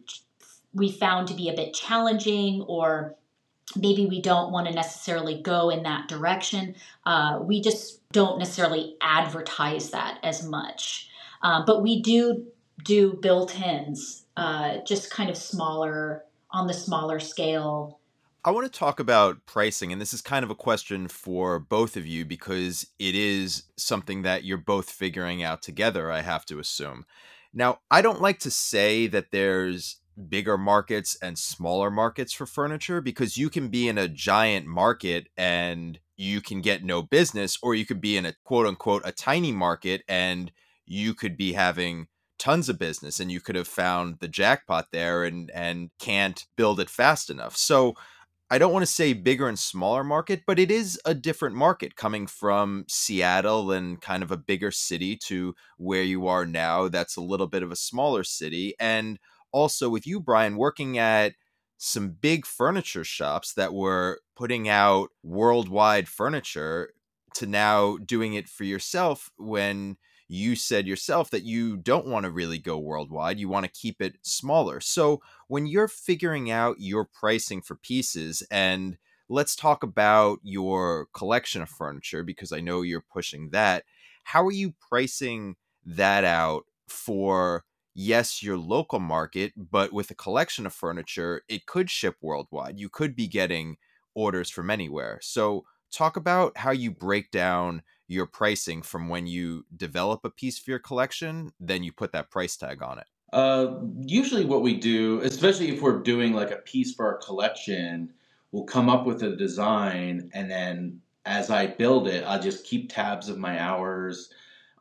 we 0.73 0.91
found 0.91 1.27
to 1.27 1.33
be 1.33 1.49
a 1.49 1.53
bit 1.53 1.73
challenging 1.73 2.61
or 2.63 3.15
maybe 3.75 4.05
we 4.05 4.21
don't 4.21 4.51
want 4.51 4.67
to 4.67 4.73
necessarily 4.73 5.41
go 5.41 5.69
in 5.69 5.83
that 5.83 6.07
direction, 6.07 6.75
uh, 7.05 7.39
we 7.41 7.61
just 7.61 8.07
don't 8.11 8.37
necessarily 8.37 8.95
advertise 9.01 9.89
that 9.89 10.19
as 10.23 10.43
much. 10.43 11.09
Uh, 11.41 11.63
but 11.65 11.81
we 11.81 12.01
do 12.01 12.45
do 12.83 13.13
built 13.21 13.59
ins, 13.59 14.25
uh, 14.35 14.77
just 14.85 15.11
kind 15.11 15.29
of 15.29 15.37
smaller, 15.37 16.23
on 16.51 16.67
the 16.67 16.73
smaller 16.73 17.19
scale 17.19 17.99
I 18.45 18.51
want 18.51 18.71
to 18.71 18.79
talk 18.79 18.99
about 18.99 19.45
pricing, 19.45 19.93
and 19.93 20.01
this 20.01 20.13
is 20.13 20.21
kind 20.21 20.43
of 20.43 20.51
a 20.51 20.55
question 20.55 21.07
for 21.07 21.59
both 21.59 21.95
of 21.95 22.05
you 22.05 22.25
because 22.25 22.85
it 22.99 23.15
is 23.15 23.63
something 23.77 24.23
that 24.23 24.43
you're 24.43 24.57
both 24.57 24.89
figuring 24.89 25.41
out 25.41 25.61
together, 25.61 26.11
I 26.11 26.21
have 26.21 26.45
to 26.47 26.59
assume. 26.59 27.05
Now, 27.53 27.79
I 27.89 28.01
don't 28.01 28.21
like 28.21 28.39
to 28.39 28.51
say 28.51 29.07
that 29.07 29.31
there's 29.31 29.97
bigger 30.27 30.57
markets 30.57 31.17
and 31.21 31.37
smaller 31.39 31.89
markets 31.89 32.33
for 32.33 32.45
furniture 32.45 32.99
because 32.99 33.37
you 33.37 33.49
can 33.49 33.69
be 33.69 33.87
in 33.87 33.97
a 33.97 34.09
giant 34.09 34.67
market 34.67 35.27
and 35.37 35.99
you 36.17 36.41
can 36.41 36.59
get 36.61 36.83
no 36.83 37.01
business, 37.01 37.57
or 37.63 37.75
you 37.75 37.85
could 37.85 38.01
be 38.01 38.17
in 38.17 38.25
a 38.25 38.33
quote 38.43 38.67
unquote 38.67 39.03
a 39.05 39.13
tiny 39.13 39.53
market 39.53 40.03
and 40.09 40.51
you 40.85 41.13
could 41.13 41.37
be 41.37 41.53
having 41.53 42.07
tons 42.37 42.67
of 42.67 42.77
business 42.77 43.21
and 43.21 43.31
you 43.31 43.39
could 43.39 43.55
have 43.55 43.67
found 43.67 44.19
the 44.19 44.27
jackpot 44.27 44.87
there 44.91 45.23
and 45.23 45.49
and 45.51 45.89
can't 45.97 46.45
build 46.57 46.79
it 46.79 46.89
fast 46.89 47.29
enough. 47.29 47.55
So 47.55 47.95
I 48.53 48.59
don't 48.59 48.71
want 48.71 48.85
to 48.85 48.91
say 48.91 49.13
bigger 49.13 49.47
and 49.47 49.57
smaller 49.57 50.03
market, 50.03 50.43
but 50.45 50.59
it 50.59 50.69
is 50.69 51.01
a 51.05 51.15
different 51.15 51.55
market 51.55 51.95
coming 51.95 52.27
from 52.27 52.85
Seattle 52.87 53.71
and 53.71 53.99
kind 53.99 54.21
of 54.21 54.29
a 54.29 54.37
bigger 54.37 54.69
city 54.69 55.17
to 55.25 55.55
where 55.77 56.03
you 56.03 56.27
are 56.27 56.45
now. 56.45 56.87
That's 56.87 57.15
a 57.15 57.21
little 57.21 57.47
bit 57.47 57.63
of 57.63 57.71
a 57.71 57.75
smaller 57.75 58.23
city. 58.23 58.75
And 58.79 59.17
also 59.51 59.89
with 59.89 60.05
you, 60.05 60.19
Bryan, 60.19 60.55
working 60.55 60.99
at 60.99 61.33
some 61.79 62.09
big 62.11 62.45
furniture 62.45 63.03
shops 63.03 63.55
that 63.55 63.73
were 63.73 64.19
putting 64.35 64.69
out 64.69 65.09
worldwide 65.23 66.07
furniture 66.07 66.93
to 67.33 67.47
now 67.47 67.97
doing 68.05 68.35
it 68.35 68.47
for 68.47 68.65
yourself 68.65 69.31
when 69.35 69.97
you 70.27 70.55
said 70.55 70.87
yourself 70.87 71.29
that 71.31 71.43
you 71.43 71.77
don't 71.77 72.07
want 72.07 72.25
to 72.25 72.31
really 72.31 72.57
go 72.57 72.77
worldwide. 72.77 73.39
You 73.39 73.49
want 73.49 73.65
to 73.65 73.71
keep 73.71 74.01
it 74.01 74.17
smaller. 74.21 74.79
So 74.79 75.21
when 75.47 75.67
you're 75.67 75.87
figuring 75.87 76.49
out 76.49 76.77
your 76.79 77.05
pricing 77.05 77.61
for 77.61 77.75
pieces, 77.75 78.43
and 78.49 78.97
let's 79.29 79.55
talk 79.55 79.83
about 79.83 80.39
your 80.43 81.07
collection 81.13 81.61
of 81.61 81.69
furniture 81.69 82.23
because 82.23 82.51
I 82.51 82.59
know 82.59 82.81
you're 82.81 83.01
pushing 83.01 83.49
that. 83.49 83.83
How 84.23 84.45
are 84.45 84.51
you 84.51 84.73
pricing 84.89 85.55
that 85.85 86.23
out 86.23 86.65
for? 86.87 87.65
Yes, 87.95 88.41
your 88.41 88.57
local 88.57 88.99
market, 88.99 89.53
but 89.55 89.93
with 89.93 90.09
a 90.09 90.15
collection 90.15 90.65
of 90.65 90.73
furniture, 90.73 91.43
it 91.47 91.67
could 91.67 91.91
ship 91.91 92.15
worldwide. 92.21 92.79
You 92.79 92.89
could 92.89 93.15
be 93.15 93.27
getting 93.27 93.77
orders 94.15 94.49
from 94.49 94.71
anywhere. 94.71 95.19
So, 95.21 95.65
talk 95.91 96.17
about 96.17 96.57
how 96.57 96.71
you 96.71 96.89
break 96.89 97.29
down 97.29 97.83
your 98.13 98.25
pricing 98.25 98.81
from 98.81 99.09
when 99.09 99.27
you 99.27 99.65
develop 99.75 100.23
a 100.23 100.29
piece 100.29 100.57
for 100.57 100.71
your 100.71 100.79
collection, 100.79 101.51
then 101.59 101.83
you 101.83 101.91
put 101.91 102.11
that 102.13 102.29
price 102.29 102.55
tag 102.55 102.81
on 102.81 102.99
it? 102.99 103.07
Uh, 103.33 103.79
usually, 104.01 104.45
what 104.45 104.61
we 104.61 104.75
do, 104.75 105.19
especially 105.21 105.69
if 105.71 105.81
we're 105.81 105.99
doing 105.99 106.33
like 106.33 106.51
a 106.51 106.57
piece 106.57 106.93
for 106.93 107.07
our 107.07 107.17
collection, 107.17 108.13
we'll 108.51 108.63
come 108.63 108.89
up 108.89 109.05
with 109.05 109.23
a 109.23 109.35
design, 109.35 110.29
and 110.33 110.49
then 110.49 111.01
as 111.25 111.49
I 111.49 111.67
build 111.67 112.07
it, 112.07 112.23
I'll 112.25 112.41
just 112.41 112.65
keep 112.65 112.93
tabs 112.93 113.29
of 113.29 113.37
my 113.37 113.59
hours. 113.59 114.29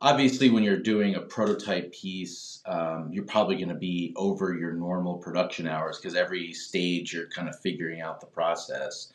Obviously, 0.01 0.49
when 0.49 0.63
you're 0.63 0.77
doing 0.77 1.15
a 1.15 1.21
prototype 1.21 1.93
piece, 1.93 2.61
um, 2.65 3.09
you're 3.11 3.23
probably 3.25 3.55
going 3.55 3.69
to 3.69 3.75
be 3.75 4.13
over 4.17 4.53
your 4.53 4.73
normal 4.73 5.17
production 5.17 5.65
hours 5.65 5.97
because 5.97 6.15
every 6.15 6.53
stage 6.53 7.13
you're 7.13 7.29
kind 7.29 7.47
of 7.47 7.59
figuring 7.59 8.01
out 8.01 8.19
the 8.19 8.27
process. 8.27 9.11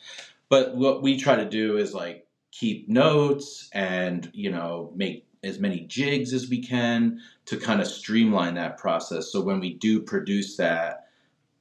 But 0.49 0.75
what 0.77 1.03
we 1.03 1.19
try 1.19 1.37
to 1.37 1.45
do 1.45 1.77
is 1.77 1.93
like 1.93 2.27
keep 2.51 2.89
notes 2.89 3.69
and 3.73 4.31
you 4.33 4.51
know 4.51 4.93
make 4.95 5.27
as 5.45 5.59
many 5.59 5.81
jigs 5.81 6.33
as 6.33 6.49
we 6.49 6.61
can 6.61 7.21
to 7.47 7.57
kind 7.57 7.81
of 7.81 7.87
streamline 7.87 8.55
that 8.55 8.77
process. 8.77 9.31
So 9.31 9.41
when 9.41 9.61
we 9.61 9.75
do 9.75 10.01
produce 10.01 10.57
that 10.57 11.07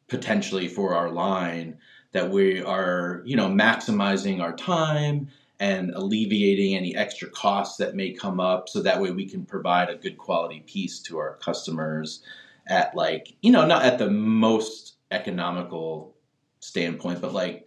potentially 0.08 0.68
for 0.68 0.96
our 0.96 1.12
line 1.12 1.78
that 2.14 2.30
we 2.30 2.62
are 2.62 3.22
you 3.26 3.36
know 3.36 3.48
maximizing 3.48 4.42
our 4.42 4.56
time 4.56 5.28
and 5.60 5.92
alleviating 5.92 6.76
any 6.76 6.96
extra 6.96 7.30
costs 7.30 7.78
that 7.78 7.96
may 7.96 8.12
come 8.12 8.40
up 8.40 8.70
so 8.70 8.82
that 8.82 9.02
way 9.02 9.12
we 9.12 9.26
can 9.26 9.46
provide 9.46 9.90
a 9.90 9.96
good 9.96 10.18
quality 10.18 10.62
piece 10.62 11.00
to 11.00 11.18
our 11.18 11.36
customers 11.38 12.24
at 12.68 12.96
like 12.96 13.34
you 13.42 13.52
know 13.52 13.66
not 13.66 13.84
at 13.84 13.98
the 13.98 14.10
most 14.10 14.96
economical 15.12 16.16
standpoint 16.60 17.22
but 17.22 17.34
like 17.34 17.67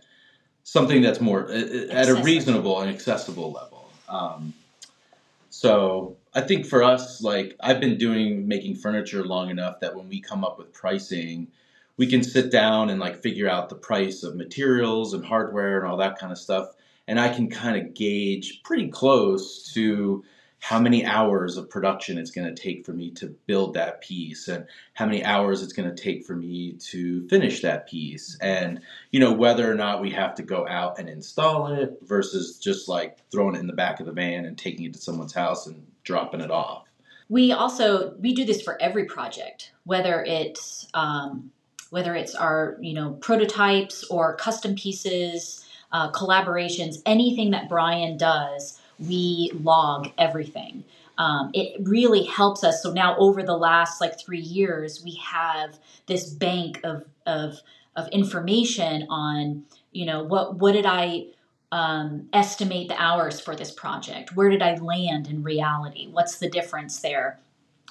something 0.70 1.02
that's 1.02 1.20
more 1.20 1.50
at 1.50 2.09
a 2.09 2.14
reasonable 2.22 2.80
and 2.80 2.88
accessible 2.88 3.50
level. 3.50 3.90
Um, 4.09 4.54
so 5.48 6.16
I 6.33 6.42
think 6.42 6.64
for 6.64 6.85
us, 6.85 7.20
like 7.20 7.56
I've 7.59 7.80
been 7.80 7.98
doing 7.98 8.46
making 8.46 8.76
furniture 8.76 9.24
long 9.24 9.50
enough 9.50 9.80
that 9.80 9.96
when 9.96 10.09
we 10.09 10.20
come 10.20 10.44
up 10.44 10.59
with 10.59 10.72
pricing, 10.72 11.48
we 11.96 12.06
can 12.06 12.22
sit 12.22 12.52
down 12.52 12.88
and 12.88 13.00
like 13.00 13.20
figure 13.20 13.48
out 13.48 13.68
the 13.68 13.74
price 13.74 14.22
of 14.22 14.37
materials 14.37 15.12
and 15.12 15.24
hardware 15.24 15.80
and 15.80 15.90
all 15.90 15.96
that 15.96 16.20
kind 16.20 16.30
of 16.30 16.38
stuff, 16.38 16.68
and 17.09 17.18
I 17.18 17.30
can 17.30 17.50
kind 17.50 17.76
of 17.76 17.92
gauge 17.94 18.62
pretty 18.62 18.90
close 18.90 19.72
to 19.74 20.22
how 20.60 20.78
many 20.78 21.04
hours 21.04 21.56
of 21.56 21.68
production 21.68 22.18
it's 22.18 22.30
going 22.30 22.54
to 22.54 22.62
take 22.62 22.84
for 22.86 22.92
me 22.92 23.10
to 23.12 23.34
build 23.46 23.74
that 23.74 24.00
piece 24.02 24.46
and 24.46 24.66
how 24.94 25.06
many 25.06 25.24
hours 25.24 25.62
it's 25.62 25.72
going 25.72 25.92
to 25.94 26.02
take 26.02 26.24
for 26.24 26.36
me 26.36 26.74
to 26.74 27.26
finish 27.28 27.62
that 27.62 27.88
piece. 27.88 28.38
And 28.40 28.80
you 29.10 29.20
know 29.20 29.32
whether 29.32 29.70
or 29.70 29.74
not 29.74 30.00
we 30.00 30.10
have 30.10 30.34
to 30.36 30.42
go 30.42 30.68
out 30.68 30.98
and 30.98 31.08
install 31.08 31.68
it 31.68 31.98
versus 32.02 32.58
just 32.58 32.88
like 32.88 33.18
throwing 33.32 33.56
it 33.56 33.60
in 33.60 33.66
the 33.66 33.72
back 33.72 34.00
of 34.00 34.06
the 34.06 34.12
van 34.12 34.44
and 34.44 34.56
taking 34.56 34.84
it 34.84 34.94
to 34.94 35.00
someone's 35.00 35.34
house 35.34 35.66
and 35.66 35.86
dropping 36.04 36.40
it 36.40 36.50
off. 36.50 36.86
We 37.28 37.52
also 37.52 38.14
we 38.18 38.34
do 38.34 38.44
this 38.44 38.60
for 38.62 38.80
every 38.80 39.04
project 39.04 39.72
whether 39.84 40.22
it's 40.22 40.86
um, 40.94 41.50
whether 41.90 42.14
it's 42.14 42.34
our 42.34 42.76
you 42.80 42.94
know 42.94 43.12
prototypes 43.20 44.04
or 44.04 44.36
custom 44.36 44.74
pieces 44.74 45.64
uh, 45.92 46.10
collaborations 46.12 47.02
anything 47.06 47.50
that 47.50 47.68
bryan 47.68 48.16
does 48.16 48.79
we 49.06 49.50
log 49.54 50.10
everything. 50.18 50.84
Um, 51.18 51.50
it 51.52 51.86
really 51.86 52.24
helps 52.24 52.64
us. 52.64 52.82
So 52.82 52.92
now, 52.92 53.16
over 53.18 53.42
the 53.42 53.56
last 53.56 54.00
like 54.00 54.18
three 54.18 54.40
years, 54.40 55.02
we 55.04 55.16
have 55.16 55.78
this 56.06 56.30
bank 56.30 56.80
of 56.84 57.04
of 57.26 57.60
of 57.96 58.08
information 58.08 59.06
on 59.10 59.64
you 59.92 60.06
know 60.06 60.22
what 60.22 60.56
what 60.56 60.72
did 60.72 60.86
I 60.86 61.26
um, 61.72 62.28
estimate 62.32 62.88
the 62.88 63.00
hours 63.00 63.40
for 63.40 63.54
this 63.54 63.70
project? 63.70 64.34
Where 64.34 64.48
did 64.48 64.62
I 64.62 64.76
land 64.76 65.28
in 65.28 65.42
reality? 65.42 66.08
What's 66.10 66.38
the 66.38 66.48
difference 66.48 67.00
there? 67.00 67.38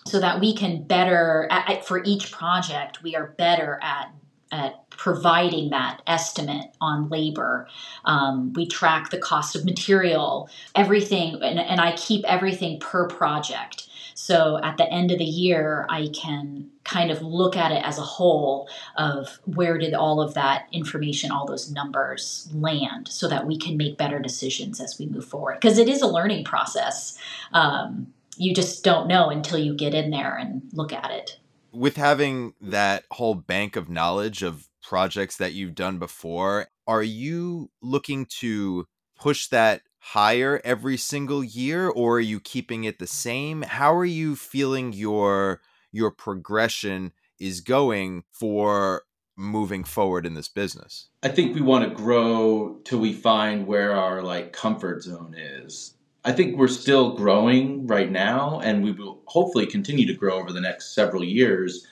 So 0.07 0.19
that 0.19 0.39
we 0.39 0.53
can 0.53 0.83
better 0.83 1.47
at, 1.51 1.85
for 1.85 2.03
each 2.03 2.31
project, 2.31 3.03
we 3.03 3.15
are 3.15 3.27
better 3.37 3.79
at 3.81 4.13
at 4.51 4.89
providing 4.89 5.69
that 5.69 6.01
estimate 6.07 6.67
on 6.81 7.09
labor. 7.09 7.67
Um, 8.05 8.53
we 8.53 8.67
track 8.67 9.09
the 9.09 9.17
cost 9.17 9.55
of 9.55 9.65
material, 9.65 10.49
everything, 10.75 11.41
and, 11.41 11.59
and 11.59 11.79
I 11.79 11.95
keep 11.95 12.25
everything 12.25 12.79
per 12.79 13.07
project. 13.07 13.87
So 14.15 14.59
at 14.61 14.75
the 14.75 14.91
end 14.91 15.11
of 15.11 15.17
the 15.17 15.23
year, 15.23 15.87
I 15.89 16.09
can 16.13 16.69
kind 16.83 17.09
of 17.09 17.21
look 17.21 17.55
at 17.55 17.71
it 17.71 17.81
as 17.85 17.97
a 17.97 18.01
whole 18.01 18.67
of 18.97 19.39
where 19.45 19.77
did 19.77 19.93
all 19.93 20.19
of 20.19 20.33
that 20.33 20.67
information, 20.73 21.31
all 21.31 21.45
those 21.45 21.71
numbers 21.71 22.49
land 22.53 23.07
so 23.07 23.29
that 23.29 23.47
we 23.47 23.57
can 23.57 23.77
make 23.77 23.97
better 23.97 24.19
decisions 24.19 24.81
as 24.81 24.99
we 24.99 25.05
move 25.05 25.25
forward. 25.25 25.59
Because 25.61 25.77
it 25.77 25.87
is 25.87 26.01
a 26.01 26.07
learning 26.07 26.43
process. 26.43 27.17
Um, 27.53 28.13
you 28.35 28.53
just 28.53 28.83
don't 28.83 29.07
know 29.07 29.29
until 29.29 29.57
you 29.57 29.73
get 29.73 29.93
in 29.93 30.11
there 30.11 30.35
and 30.35 30.63
look 30.73 30.91
at 30.91 31.11
it. 31.11 31.38
With 31.71 31.97
having 31.97 32.53
that 32.61 33.03
whole 33.11 33.35
bank 33.35 33.75
of 33.75 33.89
knowledge 33.89 34.43
of 34.43 34.67
projects 34.81 35.37
that 35.37 35.53
you've 35.53 35.75
done 35.75 35.99
before, 35.99 36.67
are 36.87 37.03
you 37.03 37.69
looking 37.81 38.25
to 38.39 38.87
push 39.19 39.47
that 39.47 39.81
higher 39.99 40.61
every 40.63 40.97
single 40.97 41.43
year 41.43 41.87
or 41.87 42.17
are 42.17 42.21
you 42.21 42.39
keeping 42.39 42.85
it 42.85 42.99
the 42.99 43.07
same? 43.07 43.61
How 43.61 43.93
are 43.95 44.05
you 44.05 44.35
feeling 44.35 44.93
your 44.93 45.61
your 45.91 46.11
progression 46.11 47.11
is 47.39 47.61
going 47.61 48.23
for 48.31 49.03
moving 49.35 49.83
forward 49.83 50.25
in 50.25 50.33
this 50.33 50.49
business? 50.49 51.09
I 51.23 51.29
think 51.29 51.55
we 51.55 51.61
want 51.61 51.87
to 51.87 51.95
grow 51.95 52.79
till 52.83 52.99
we 52.99 53.13
find 53.13 53.67
where 53.67 53.93
our 53.93 54.21
like 54.21 54.53
comfort 54.53 55.03
zone 55.03 55.35
is. 55.37 55.95
I 56.29 56.31
think 56.31 56.57
we're 56.57 56.67
still 56.67 57.13
growing 57.15 57.87
right 57.87 58.11
now 58.11 58.59
and 58.63 58.83
we 58.83 58.91
will 58.91 59.19
hopefully 59.25 59.65
continue 59.65 60.05
to 60.05 60.13
grow 60.13 60.37
over 60.37 60.53
the 60.53 60.61
next 60.61 60.93
several 60.93 61.23
years. 61.23 61.87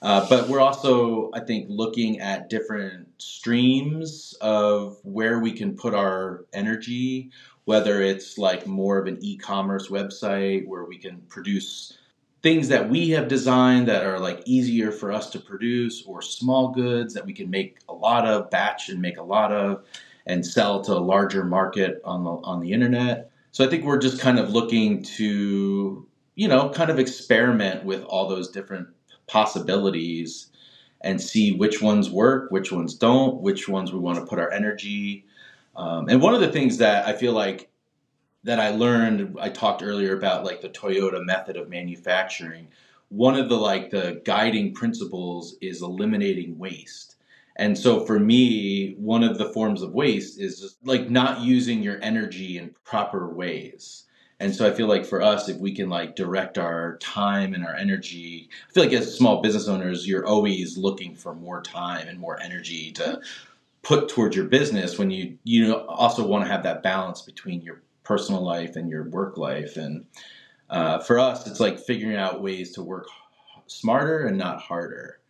Uh, 0.00 0.28
but 0.28 0.48
we're 0.48 0.60
also, 0.60 1.28
I 1.34 1.40
think, 1.40 1.66
looking 1.68 2.20
at 2.20 2.48
different 2.48 3.08
streams 3.20 4.32
of 4.40 4.98
where 5.02 5.40
we 5.40 5.50
can 5.50 5.74
put 5.74 5.92
our 5.92 6.44
energy, 6.52 7.32
whether 7.64 8.00
it's 8.00 8.38
like 8.38 8.64
more 8.64 8.96
of 8.96 9.08
an 9.08 9.18
e 9.22 9.36
commerce 9.36 9.88
website 9.88 10.68
where 10.68 10.84
we 10.84 10.96
can 10.96 11.20
produce 11.22 11.98
things 12.44 12.68
that 12.68 12.88
we 12.88 13.10
have 13.10 13.26
designed 13.26 13.88
that 13.88 14.06
are 14.06 14.20
like 14.20 14.40
easier 14.46 14.92
for 14.92 15.10
us 15.10 15.30
to 15.30 15.40
produce, 15.40 16.04
or 16.06 16.22
small 16.22 16.68
goods 16.68 17.12
that 17.12 17.26
we 17.26 17.32
can 17.32 17.50
make 17.50 17.78
a 17.88 17.92
lot 17.92 18.24
of, 18.24 18.50
batch 18.50 18.88
and 18.88 19.02
make 19.02 19.18
a 19.18 19.22
lot 19.22 19.50
of, 19.50 19.84
and 20.26 20.46
sell 20.46 20.80
to 20.80 20.92
a 20.92 20.94
larger 20.94 21.42
market 21.42 22.00
on 22.04 22.22
the, 22.22 22.30
on 22.30 22.60
the 22.60 22.70
internet. 22.70 23.29
So 23.52 23.64
I 23.64 23.68
think 23.68 23.84
we're 23.84 23.98
just 23.98 24.20
kind 24.20 24.38
of 24.38 24.50
looking 24.50 25.02
to, 25.02 26.06
you 26.36 26.48
know, 26.48 26.70
kind 26.70 26.90
of 26.90 26.98
experiment 26.98 27.84
with 27.84 28.02
all 28.04 28.28
those 28.28 28.50
different 28.50 28.88
possibilities 29.26 30.50
and 31.00 31.20
see 31.20 31.52
which 31.52 31.80
ones 31.82 32.10
work, 32.10 32.50
which 32.50 32.70
ones 32.70 32.94
don't, 32.94 33.40
which 33.40 33.68
ones 33.68 33.92
we 33.92 33.98
want 33.98 34.18
to 34.18 34.26
put 34.26 34.38
our 34.38 34.52
energy. 34.52 35.24
Um, 35.76 36.08
and 36.08 36.20
one 36.20 36.34
of 36.34 36.40
the 36.40 36.52
things 36.52 36.78
that 36.78 37.06
I 37.06 37.12
feel 37.14 37.32
like 37.32 37.70
that 38.44 38.60
I 38.60 38.70
learned, 38.70 39.36
I 39.40 39.48
talked 39.50 39.82
earlier 39.82 40.16
about 40.16 40.44
like 40.44 40.60
the 40.60 40.68
Toyota 40.68 41.24
method 41.24 41.56
of 41.56 41.68
manufacturing. 41.68 42.68
One 43.08 43.36
of 43.36 43.48
the 43.48 43.56
like 43.56 43.90
the 43.90 44.22
guiding 44.24 44.74
principles 44.74 45.56
is 45.60 45.82
eliminating 45.82 46.58
waste. 46.58 47.16
And 47.56 47.76
so 47.76 48.04
for 48.06 48.18
me, 48.18 48.94
one 48.98 49.22
of 49.22 49.38
the 49.38 49.52
forms 49.52 49.82
of 49.82 49.92
waste 49.92 50.40
is 50.40 50.60
just 50.60 50.76
like 50.84 51.10
not 51.10 51.40
using 51.40 51.82
your 51.82 51.98
energy 52.02 52.58
in 52.58 52.74
proper 52.84 53.28
ways. 53.28 54.04
And 54.38 54.54
so 54.54 54.66
I 54.66 54.72
feel 54.72 54.86
like 54.86 55.04
for 55.04 55.20
us, 55.20 55.50
if 55.50 55.58
we 55.58 55.74
can 55.74 55.90
like 55.90 56.16
direct 56.16 56.56
our 56.56 56.96
time 56.98 57.52
and 57.52 57.64
our 57.64 57.74
energy, 57.74 58.48
I 58.68 58.72
feel 58.72 58.84
like 58.84 58.92
as 58.94 59.14
small 59.14 59.42
business 59.42 59.68
owners, 59.68 60.08
you're 60.08 60.26
always 60.26 60.78
looking 60.78 61.14
for 61.14 61.34
more 61.34 61.60
time 61.60 62.08
and 62.08 62.18
more 62.18 62.40
energy 62.40 62.90
to 62.92 63.20
put 63.82 64.08
towards 64.08 64.34
your 64.34 64.46
business 64.46 64.98
when 64.98 65.10
you 65.10 65.38
you 65.44 65.74
also 65.74 66.26
want 66.26 66.44
to 66.44 66.50
have 66.50 66.62
that 66.62 66.82
balance 66.82 67.22
between 67.22 67.60
your 67.60 67.82
personal 68.02 68.42
life 68.42 68.76
and 68.76 68.88
your 68.88 69.04
work 69.10 69.36
life. 69.36 69.76
And 69.76 70.06
uh, 70.70 71.00
for 71.00 71.18
us, 71.18 71.46
it's 71.46 71.60
like 71.60 71.78
figuring 71.78 72.16
out 72.16 72.42
ways 72.42 72.72
to 72.72 72.82
work 72.82 73.08
smarter 73.66 74.26
and 74.26 74.38
not 74.38 74.60
harder. 74.60 75.20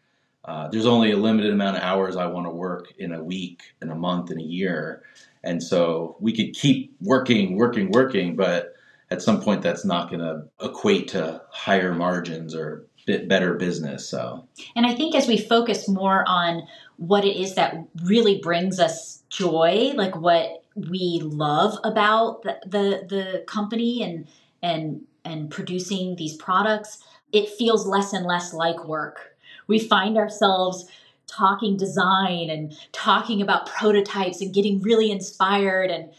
Uh, 0.44 0.68
there's 0.68 0.87
only 0.87 1.11
a 1.12 1.16
limited 1.16 1.53
amount 1.53 1.76
of 1.76 1.83
hours 1.83 2.16
I 2.16 2.26
want 2.26 2.46
to 2.46 2.50
work 2.50 2.92
in 2.98 3.12
a 3.12 3.22
week, 3.22 3.62
in 3.83 3.90
a 3.90 3.94
month, 3.94 4.31
in 4.31 4.40
a 4.40 4.44
year. 4.44 5.03
And 5.42 5.62
so 5.62 6.16
we 6.20 6.35
could 6.35 6.55
keep 6.55 6.94
working, 7.00 7.57
working, 7.57 7.90
working, 7.90 8.37
but 8.37 8.74
at 9.11 9.22
some 9.22 9.40
point 9.40 9.62
that's 9.62 9.85
not 9.85 10.09
going 10.09 10.20
to 10.20 10.44
equate 10.64 11.09
to 11.09 11.42
higher 11.50 11.94
margins 11.94 12.55
or 12.55 12.87
bit 13.07 13.29
better 13.29 13.55
business 13.55 14.09
so 14.09 14.46
and 14.76 14.87
i 14.87 14.94
think 14.94 15.14
as 15.14 15.26
we 15.26 15.38
focus 15.38 15.88
more 15.88 16.22
on 16.29 16.62
what 16.96 17.24
it 17.24 17.37
is 17.37 17.55
that 17.55 17.74
really 18.05 18.38
brings 18.38 18.79
us 18.79 19.22
joy 19.31 19.92
like 19.96 20.14
what 20.16 20.62
we 20.76 21.20
love 21.22 21.79
about 21.83 22.42
the 22.42 22.57
the, 22.66 23.07
the 23.09 23.44
company 23.46 24.03
and 24.03 24.29
and 24.62 25.00
and 25.24 25.50
producing 25.50 26.14
these 26.16 26.37
products 26.37 26.98
it 27.33 27.48
feels 27.48 27.87
less 27.87 28.12
and 28.12 28.26
less 28.26 28.53
like 28.53 28.87
work 28.87 29.30
we 29.70 29.78
find 29.78 30.18
ourselves 30.18 30.87
talking 31.26 31.76
design 31.76 32.50
and 32.50 32.76
talking 32.92 33.40
about 33.40 33.66
prototypes 33.66 34.42
and 34.42 34.52
getting 34.52 34.83
really 34.83 35.11
inspired 35.11 35.90
and 35.90 36.11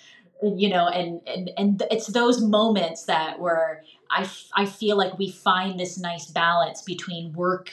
you 0.58 0.70
know 0.70 0.88
and 0.88 1.22
and 1.28 1.52
and 1.58 1.84
it's 1.92 2.08
those 2.08 2.42
moments 2.42 3.04
that 3.04 3.40
where 3.40 3.84
I, 4.10 4.28
I 4.56 4.66
feel 4.66 4.98
like 4.98 5.18
we 5.18 5.30
find 5.30 5.80
this 5.80 5.98
nice 5.98 6.26
balance 6.26 6.82
between 6.82 7.34
work 7.34 7.72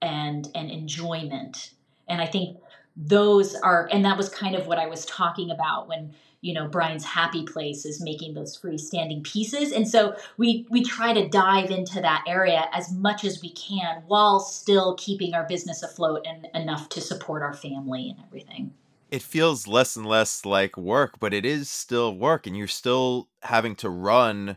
and 0.00 0.48
and 0.54 0.70
enjoyment. 0.70 1.70
And 2.06 2.20
i 2.20 2.26
think 2.26 2.58
those 2.96 3.54
are 3.56 3.88
and 3.90 4.04
that 4.04 4.16
was 4.16 4.28
kind 4.28 4.54
of 4.54 4.66
what 4.66 4.78
i 4.78 4.86
was 4.86 5.04
talking 5.06 5.50
about 5.50 5.88
when 5.88 6.14
you 6.44 6.52
know 6.52 6.68
bryan's 6.68 7.04
happy 7.04 7.44
place 7.44 7.84
is 7.84 8.00
making 8.00 8.34
those 8.34 8.58
freestanding 8.58 9.24
pieces 9.24 9.72
and 9.72 9.88
so 9.88 10.14
we 10.36 10.66
we 10.70 10.82
try 10.82 11.12
to 11.12 11.28
dive 11.28 11.70
into 11.70 12.00
that 12.00 12.22
area 12.26 12.66
as 12.72 12.92
much 12.92 13.24
as 13.24 13.40
we 13.40 13.50
can 13.50 14.02
while 14.06 14.38
still 14.38 14.94
keeping 14.96 15.34
our 15.34 15.44
business 15.44 15.82
afloat 15.82 16.24
and 16.26 16.46
enough 16.54 16.88
to 16.88 17.00
support 17.00 17.42
our 17.42 17.54
family 17.54 18.10
and 18.10 18.18
everything 18.26 18.72
it 19.10 19.22
feels 19.22 19.68
less 19.68 19.94
and 19.94 20.04
less 20.04 20.44
like 20.44 20.76
work, 20.76 21.20
but 21.20 21.32
it 21.32 21.46
is 21.46 21.70
still 21.70 22.16
work 22.16 22.48
and 22.48 22.56
you're 22.56 22.66
still 22.66 23.28
having 23.42 23.76
to 23.76 23.88
run 23.88 24.56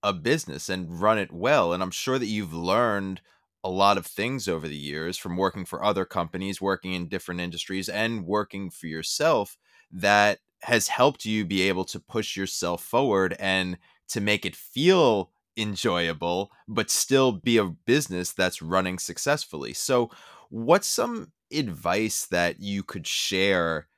a 0.00 0.12
business 0.12 0.68
and 0.68 1.00
run 1.00 1.18
it 1.18 1.32
well. 1.32 1.72
And 1.72 1.82
I'm 1.82 1.90
sure 1.90 2.16
that 2.16 2.26
you've 2.26 2.54
learned 2.54 3.20
a 3.64 3.68
lot 3.68 3.98
of 3.98 4.06
things 4.06 4.46
over 4.46 4.68
the 4.68 4.76
years 4.76 5.18
from 5.18 5.36
working 5.36 5.64
for 5.64 5.82
other 5.82 6.04
companies, 6.04 6.60
working 6.60 6.92
in 6.92 7.08
different 7.08 7.40
industries, 7.40 7.88
and 7.88 8.24
working 8.24 8.70
for 8.70 8.86
yourself 8.86 9.56
that 9.90 10.38
has 10.62 10.88
helped 10.88 11.24
you 11.24 11.44
be 11.44 11.62
able 11.62 11.84
to 11.84 12.00
push 12.00 12.36
yourself 12.36 12.82
forward 12.82 13.36
and 13.38 13.78
to 14.08 14.20
make 14.20 14.46
it 14.46 14.56
feel 14.56 15.30
enjoyable, 15.56 16.50
but 16.68 16.90
still 16.90 17.32
be 17.32 17.56
a 17.56 17.64
business 17.64 18.32
that's 18.32 18.62
running 18.62 18.98
successfully. 18.98 19.72
So, 19.72 20.10
what's 20.48 20.86
some 20.86 21.32
advice 21.52 22.26
that 22.26 22.60
you 22.60 22.82
could 22.82 23.06
share 23.06 23.88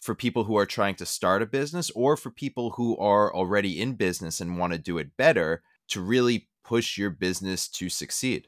for 0.00 0.14
people 0.14 0.44
who 0.44 0.56
are 0.56 0.66
trying 0.66 0.94
to 0.96 1.06
start 1.06 1.42
a 1.42 1.46
business 1.46 1.90
or 1.90 2.16
for 2.16 2.30
people 2.30 2.70
who 2.70 2.96
are 2.98 3.34
already 3.34 3.80
in 3.80 3.94
business 3.94 4.40
and 4.40 4.58
want 4.58 4.72
to 4.72 4.78
do 4.78 4.98
it 4.98 5.16
better 5.16 5.62
to 5.88 6.00
really 6.00 6.48
push 6.64 6.96
your 6.96 7.10
business 7.10 7.66
to 7.68 7.88
succeed? 7.88 8.46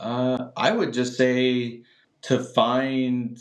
Uh, 0.00 0.48
I 0.56 0.72
would 0.72 0.92
just 0.92 1.16
say 1.16 1.82
to 2.22 2.42
find 2.42 3.38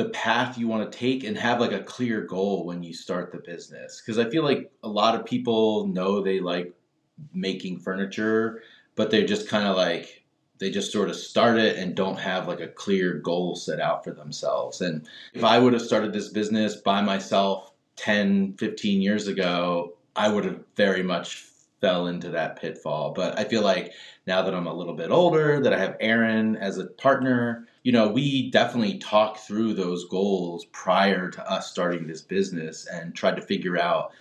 the 0.00 0.08
path 0.08 0.56
you 0.56 0.66
want 0.66 0.90
to 0.90 0.98
take 0.98 1.24
and 1.24 1.36
have 1.36 1.60
like 1.60 1.72
a 1.72 1.82
clear 1.82 2.22
goal 2.22 2.64
when 2.64 2.82
you 2.82 2.94
start 2.94 3.30
the 3.30 3.38
business. 3.38 4.00
Because 4.00 4.18
I 4.18 4.30
feel 4.30 4.42
like 4.42 4.72
a 4.82 4.88
lot 4.88 5.14
of 5.14 5.26
people 5.26 5.86
know 5.88 6.22
they 6.22 6.40
like 6.40 6.72
making 7.34 7.80
furniture, 7.80 8.62
but 8.94 9.10
they're 9.10 9.26
just 9.26 9.46
kind 9.46 9.66
of 9.68 9.76
like, 9.76 10.24
they 10.56 10.70
just 10.70 10.90
sort 10.90 11.10
of 11.10 11.16
start 11.16 11.58
it 11.58 11.76
and 11.76 11.94
don't 11.94 12.18
have 12.18 12.48
like 12.48 12.60
a 12.60 12.68
clear 12.68 13.12
goal 13.12 13.54
set 13.56 13.78
out 13.78 14.02
for 14.02 14.12
themselves. 14.12 14.80
And 14.80 15.06
if 15.34 15.44
I 15.44 15.58
would 15.58 15.74
have 15.74 15.82
started 15.82 16.14
this 16.14 16.30
business 16.30 16.76
by 16.76 17.02
myself 17.02 17.74
10, 17.96 18.54
15 18.54 19.02
years 19.02 19.26
ago, 19.26 19.98
I 20.16 20.30
would 20.30 20.46
have 20.46 20.64
very 20.76 21.02
much 21.02 21.44
fell 21.82 22.06
into 22.06 22.30
that 22.30 22.58
pitfall. 22.58 23.12
But 23.12 23.38
I 23.38 23.44
feel 23.44 23.60
like 23.60 23.92
now 24.26 24.40
that 24.40 24.54
I'm 24.54 24.66
a 24.66 24.72
little 24.72 24.94
bit 24.94 25.10
older, 25.10 25.60
that 25.60 25.74
I 25.74 25.78
have 25.78 25.98
Erin 26.00 26.56
as 26.56 26.78
a 26.78 26.86
partner, 26.86 27.66
you 27.82 27.92
know, 27.92 28.08
we 28.08 28.50
definitely 28.50 28.98
talked 28.98 29.40
through 29.40 29.74
those 29.74 30.06
goals 30.06 30.66
prior 30.66 31.30
to 31.30 31.50
us 31.50 31.70
starting 31.70 32.06
this 32.06 32.22
business 32.22 32.86
and 32.86 33.14
tried 33.14 33.36
to 33.36 33.42
figure 33.42 33.78
out 33.78 34.12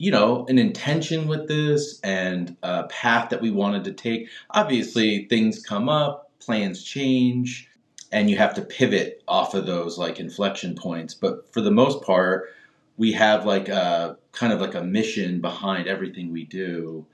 you 0.00 0.10
know, 0.10 0.46
an 0.48 0.58
intention 0.58 1.28
with 1.28 1.46
this 1.46 2.00
and 2.00 2.56
a 2.62 2.84
path 2.84 3.28
that 3.28 3.42
we 3.42 3.50
wanted 3.50 3.84
to 3.84 3.92
take. 3.92 4.30
Obviously, 4.48 5.26
things 5.26 5.62
come 5.62 5.90
up, 5.90 6.30
plans 6.40 6.82
change, 6.82 7.68
and 8.10 8.30
you 8.30 8.38
have 8.38 8.54
to 8.54 8.62
pivot 8.62 9.22
off 9.28 9.52
of 9.52 9.66
those 9.66 9.98
like 9.98 10.18
inflection 10.18 10.74
points. 10.74 11.12
But 11.12 11.52
for 11.52 11.60
the 11.60 11.70
most 11.70 12.02
part, 12.02 12.48
we 12.96 13.12
have 13.12 13.44
like 13.44 13.68
a 13.68 14.16
kind 14.32 14.54
of 14.54 14.60
like 14.62 14.74
a 14.74 14.82
mission 14.82 15.42
behind 15.42 15.86
everything 15.86 16.32
we 16.32 16.44
do. 16.44 17.04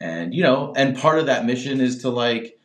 And, 0.00 0.32
you 0.32 0.44
know, 0.44 0.72
and 0.76 0.96
part 0.96 1.18
of 1.18 1.26
that 1.26 1.46
mission 1.46 1.80
is 1.80 2.00
to 2.02 2.10
like 2.10 2.55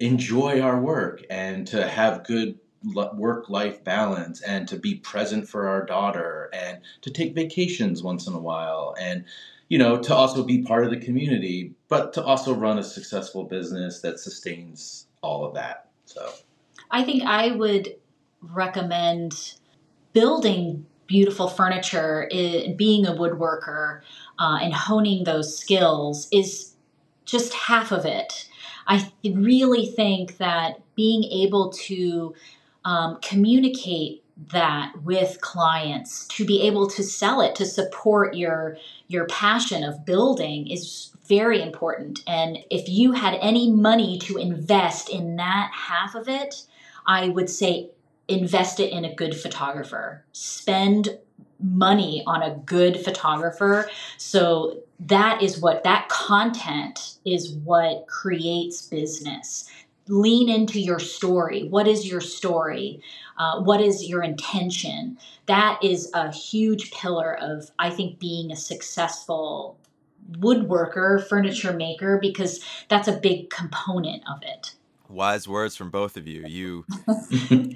enjoy 0.00 0.60
our 0.60 0.80
work 0.80 1.22
and 1.30 1.66
to 1.68 1.86
have 1.88 2.24
good 2.24 2.58
work 2.94 3.48
life 3.48 3.82
balance 3.82 4.40
and 4.42 4.68
to 4.68 4.76
be 4.76 4.96
present 4.96 5.48
for 5.48 5.66
our 5.66 5.84
daughter 5.84 6.50
and 6.52 6.78
to 7.00 7.10
take 7.10 7.34
vacations 7.34 8.02
once 8.02 8.26
in 8.26 8.34
a 8.34 8.38
while 8.38 8.94
and 9.00 9.24
you 9.68 9.78
know, 9.78 9.98
to 9.98 10.14
also 10.14 10.44
be 10.44 10.62
part 10.62 10.84
of 10.84 10.90
the 10.90 10.96
community, 10.96 11.72
but 11.88 12.12
to 12.12 12.22
also 12.22 12.54
run 12.54 12.78
a 12.78 12.84
successful 12.84 13.44
business 13.44 14.00
that 14.00 14.20
sustains 14.20 15.06
all 15.22 15.44
of 15.44 15.54
that. 15.54 15.88
So 16.04 16.30
I 16.90 17.02
think 17.02 17.24
I 17.24 17.50
would 17.50 17.96
recommend 18.40 19.54
building 20.12 20.86
beautiful 21.06 21.48
furniture, 21.48 22.28
being 22.76 23.06
a 23.06 23.12
woodworker, 23.12 24.02
uh, 24.38 24.58
and 24.60 24.72
honing 24.72 25.24
those 25.24 25.56
skills 25.56 26.28
is 26.32 26.74
just 27.24 27.52
half 27.52 27.90
of 27.90 28.04
it. 28.04 28.45
I 28.86 29.10
really 29.24 29.86
think 29.86 30.38
that 30.38 30.80
being 30.94 31.24
able 31.24 31.70
to 31.72 32.34
um, 32.84 33.18
communicate 33.22 34.22
that 34.52 34.92
with 35.02 35.40
clients 35.40 36.26
to 36.28 36.44
be 36.44 36.62
able 36.62 36.86
to 36.88 37.02
sell 37.02 37.40
it 37.40 37.54
to 37.54 37.64
support 37.64 38.36
your 38.36 38.76
your 39.08 39.26
passion 39.26 39.82
of 39.82 40.04
building 40.04 40.68
is 40.68 41.10
very 41.26 41.62
important. 41.62 42.20
And 42.26 42.58
if 42.70 42.88
you 42.88 43.12
had 43.12 43.38
any 43.40 43.70
money 43.70 44.18
to 44.20 44.36
invest 44.36 45.08
in 45.08 45.36
that 45.36 45.70
half 45.72 46.14
of 46.14 46.28
it 46.28 46.62
i 47.08 47.28
would 47.28 47.48
say 47.48 47.88
invest 48.28 48.80
it 48.80 48.92
in 48.92 49.04
a 49.04 49.14
good 49.14 49.36
photographer. 49.36 50.24
Spend 50.32 51.18
money 51.60 52.22
on 52.26 52.42
a 52.42 52.54
good 52.64 53.00
photographer. 53.00 53.88
So 54.18 54.82
that 55.00 55.42
is 55.42 55.60
what 55.60 55.84
that 55.84 56.08
content 56.08 57.16
is 57.24 57.52
what 57.52 58.06
creates 58.06 58.82
business. 58.82 59.70
Lean 60.08 60.48
into 60.48 60.80
your 60.80 61.00
story. 61.00 61.68
What 61.68 61.88
is 61.88 62.08
your 62.08 62.20
story? 62.20 63.00
Uh, 63.38 63.60
what 63.60 63.80
is 63.80 64.08
your 64.08 64.22
intention? 64.22 65.18
That 65.46 65.78
is 65.82 66.10
a 66.14 66.32
huge 66.32 66.90
pillar 66.92 67.36
of 67.40 67.70
i 67.78 67.90
think 67.90 68.18
being 68.18 68.52
a 68.52 68.56
successful 68.56 69.78
woodworker 70.32 71.26
furniture 71.28 71.72
maker 71.72 72.18
because 72.20 72.64
that's 72.88 73.08
a 73.08 73.12
big 73.12 73.50
component 73.50 74.22
of 74.28 74.42
it 74.42 74.75
wise 75.08 75.46
words 75.48 75.76
from 75.76 75.90
both 75.90 76.16
of 76.16 76.26
you. 76.26 76.46
You 76.46 76.84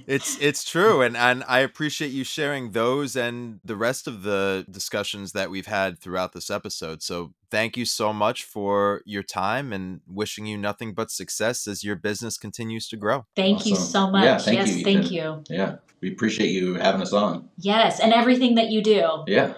it's 0.06 0.38
it's 0.40 0.64
true 0.64 1.02
and 1.02 1.16
and 1.16 1.44
i 1.48 1.60
appreciate 1.60 2.10
you 2.10 2.24
sharing 2.24 2.72
those 2.72 3.16
and 3.16 3.60
the 3.64 3.76
rest 3.76 4.06
of 4.06 4.22
the 4.22 4.66
discussions 4.70 5.32
that 5.32 5.50
we've 5.50 5.66
had 5.66 5.98
throughout 5.98 6.32
this 6.32 6.50
episode. 6.50 7.02
So 7.02 7.32
thank 7.50 7.76
you 7.76 7.84
so 7.84 8.12
much 8.12 8.44
for 8.44 9.02
your 9.04 9.22
time 9.22 9.72
and 9.72 10.00
wishing 10.06 10.46
you 10.46 10.56
nothing 10.56 10.94
but 10.94 11.10
success 11.10 11.66
as 11.66 11.84
your 11.84 11.96
business 11.96 12.36
continues 12.36 12.88
to 12.88 12.96
grow. 12.96 13.26
Thank 13.36 13.58
awesome. 13.58 13.70
you 13.70 13.76
so 13.76 14.10
much. 14.10 14.24
yeah, 14.24 14.38
thank 14.38 14.58
yes 14.58 14.76
you, 14.76 14.84
thank 14.84 15.10
you. 15.10 15.44
Yeah 15.48 15.76
we 16.00 16.10
appreciate 16.10 16.50
you 16.50 16.74
having 16.74 17.02
us 17.02 17.12
on. 17.12 17.48
Yes 17.58 18.00
and 18.00 18.12
everything 18.12 18.54
that 18.54 18.70
you 18.70 18.82
do. 18.82 19.24
Yeah. 19.26 19.54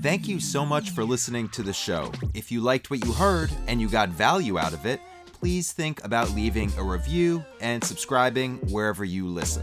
Thank 0.00 0.28
you 0.28 0.38
so 0.38 0.64
much 0.64 0.90
for 0.90 1.02
listening 1.02 1.48
to 1.50 1.62
the 1.62 1.72
show. 1.72 2.12
If 2.32 2.52
you 2.52 2.60
liked 2.60 2.88
what 2.90 3.04
you 3.04 3.12
heard 3.12 3.50
and 3.66 3.80
you 3.80 3.88
got 3.88 4.10
value 4.10 4.56
out 4.56 4.72
of 4.72 4.86
it, 4.86 5.00
please 5.38 5.72
think 5.72 6.04
about 6.04 6.34
leaving 6.34 6.70
a 6.76 6.82
review 6.82 7.42
and 7.60 7.84
subscribing 7.84 8.56
wherever 8.70 9.04
you 9.04 9.26
listen. 9.26 9.62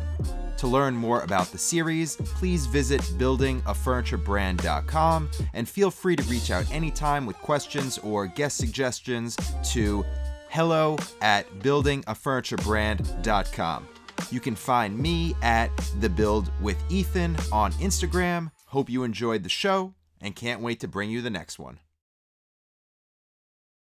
To 0.57 0.67
learn 0.67 0.95
more 0.95 1.21
about 1.21 1.47
the 1.47 1.57
series, 1.57 2.15
please 2.15 2.65
visit 2.65 3.01
buildingafurniturebrand.com 3.01 5.29
and 5.53 5.67
feel 5.67 5.91
free 5.91 6.15
to 6.15 6.23
reach 6.23 6.49
out 6.49 6.71
anytime 6.71 7.25
with 7.25 7.35
questions 7.37 7.97
or 7.99 8.27
guest 8.27 8.55
suggestions 8.57 9.35
to 9.71 10.05
hello 10.49 10.97
at 11.21 11.49
buildingafurniturebrand.com. 11.59 13.87
You 14.31 14.39
can 14.39 14.55
find 14.55 14.97
me 14.97 15.35
at 15.41 15.69
The 15.99 16.07
Build 16.09 16.49
with 16.61 16.81
Ethan 16.89 17.35
on 17.51 17.73
Instagram. 17.73 18.49
Hope 18.67 18.89
you 18.89 19.03
enjoyed 19.03 19.43
the 19.43 19.49
show 19.49 19.93
and 20.21 20.33
can't 20.35 20.61
wait 20.61 20.79
to 20.79 20.87
bring 20.87 21.11
you 21.11 21.21
the 21.21 21.29
next 21.29 21.59
one. 21.59 21.79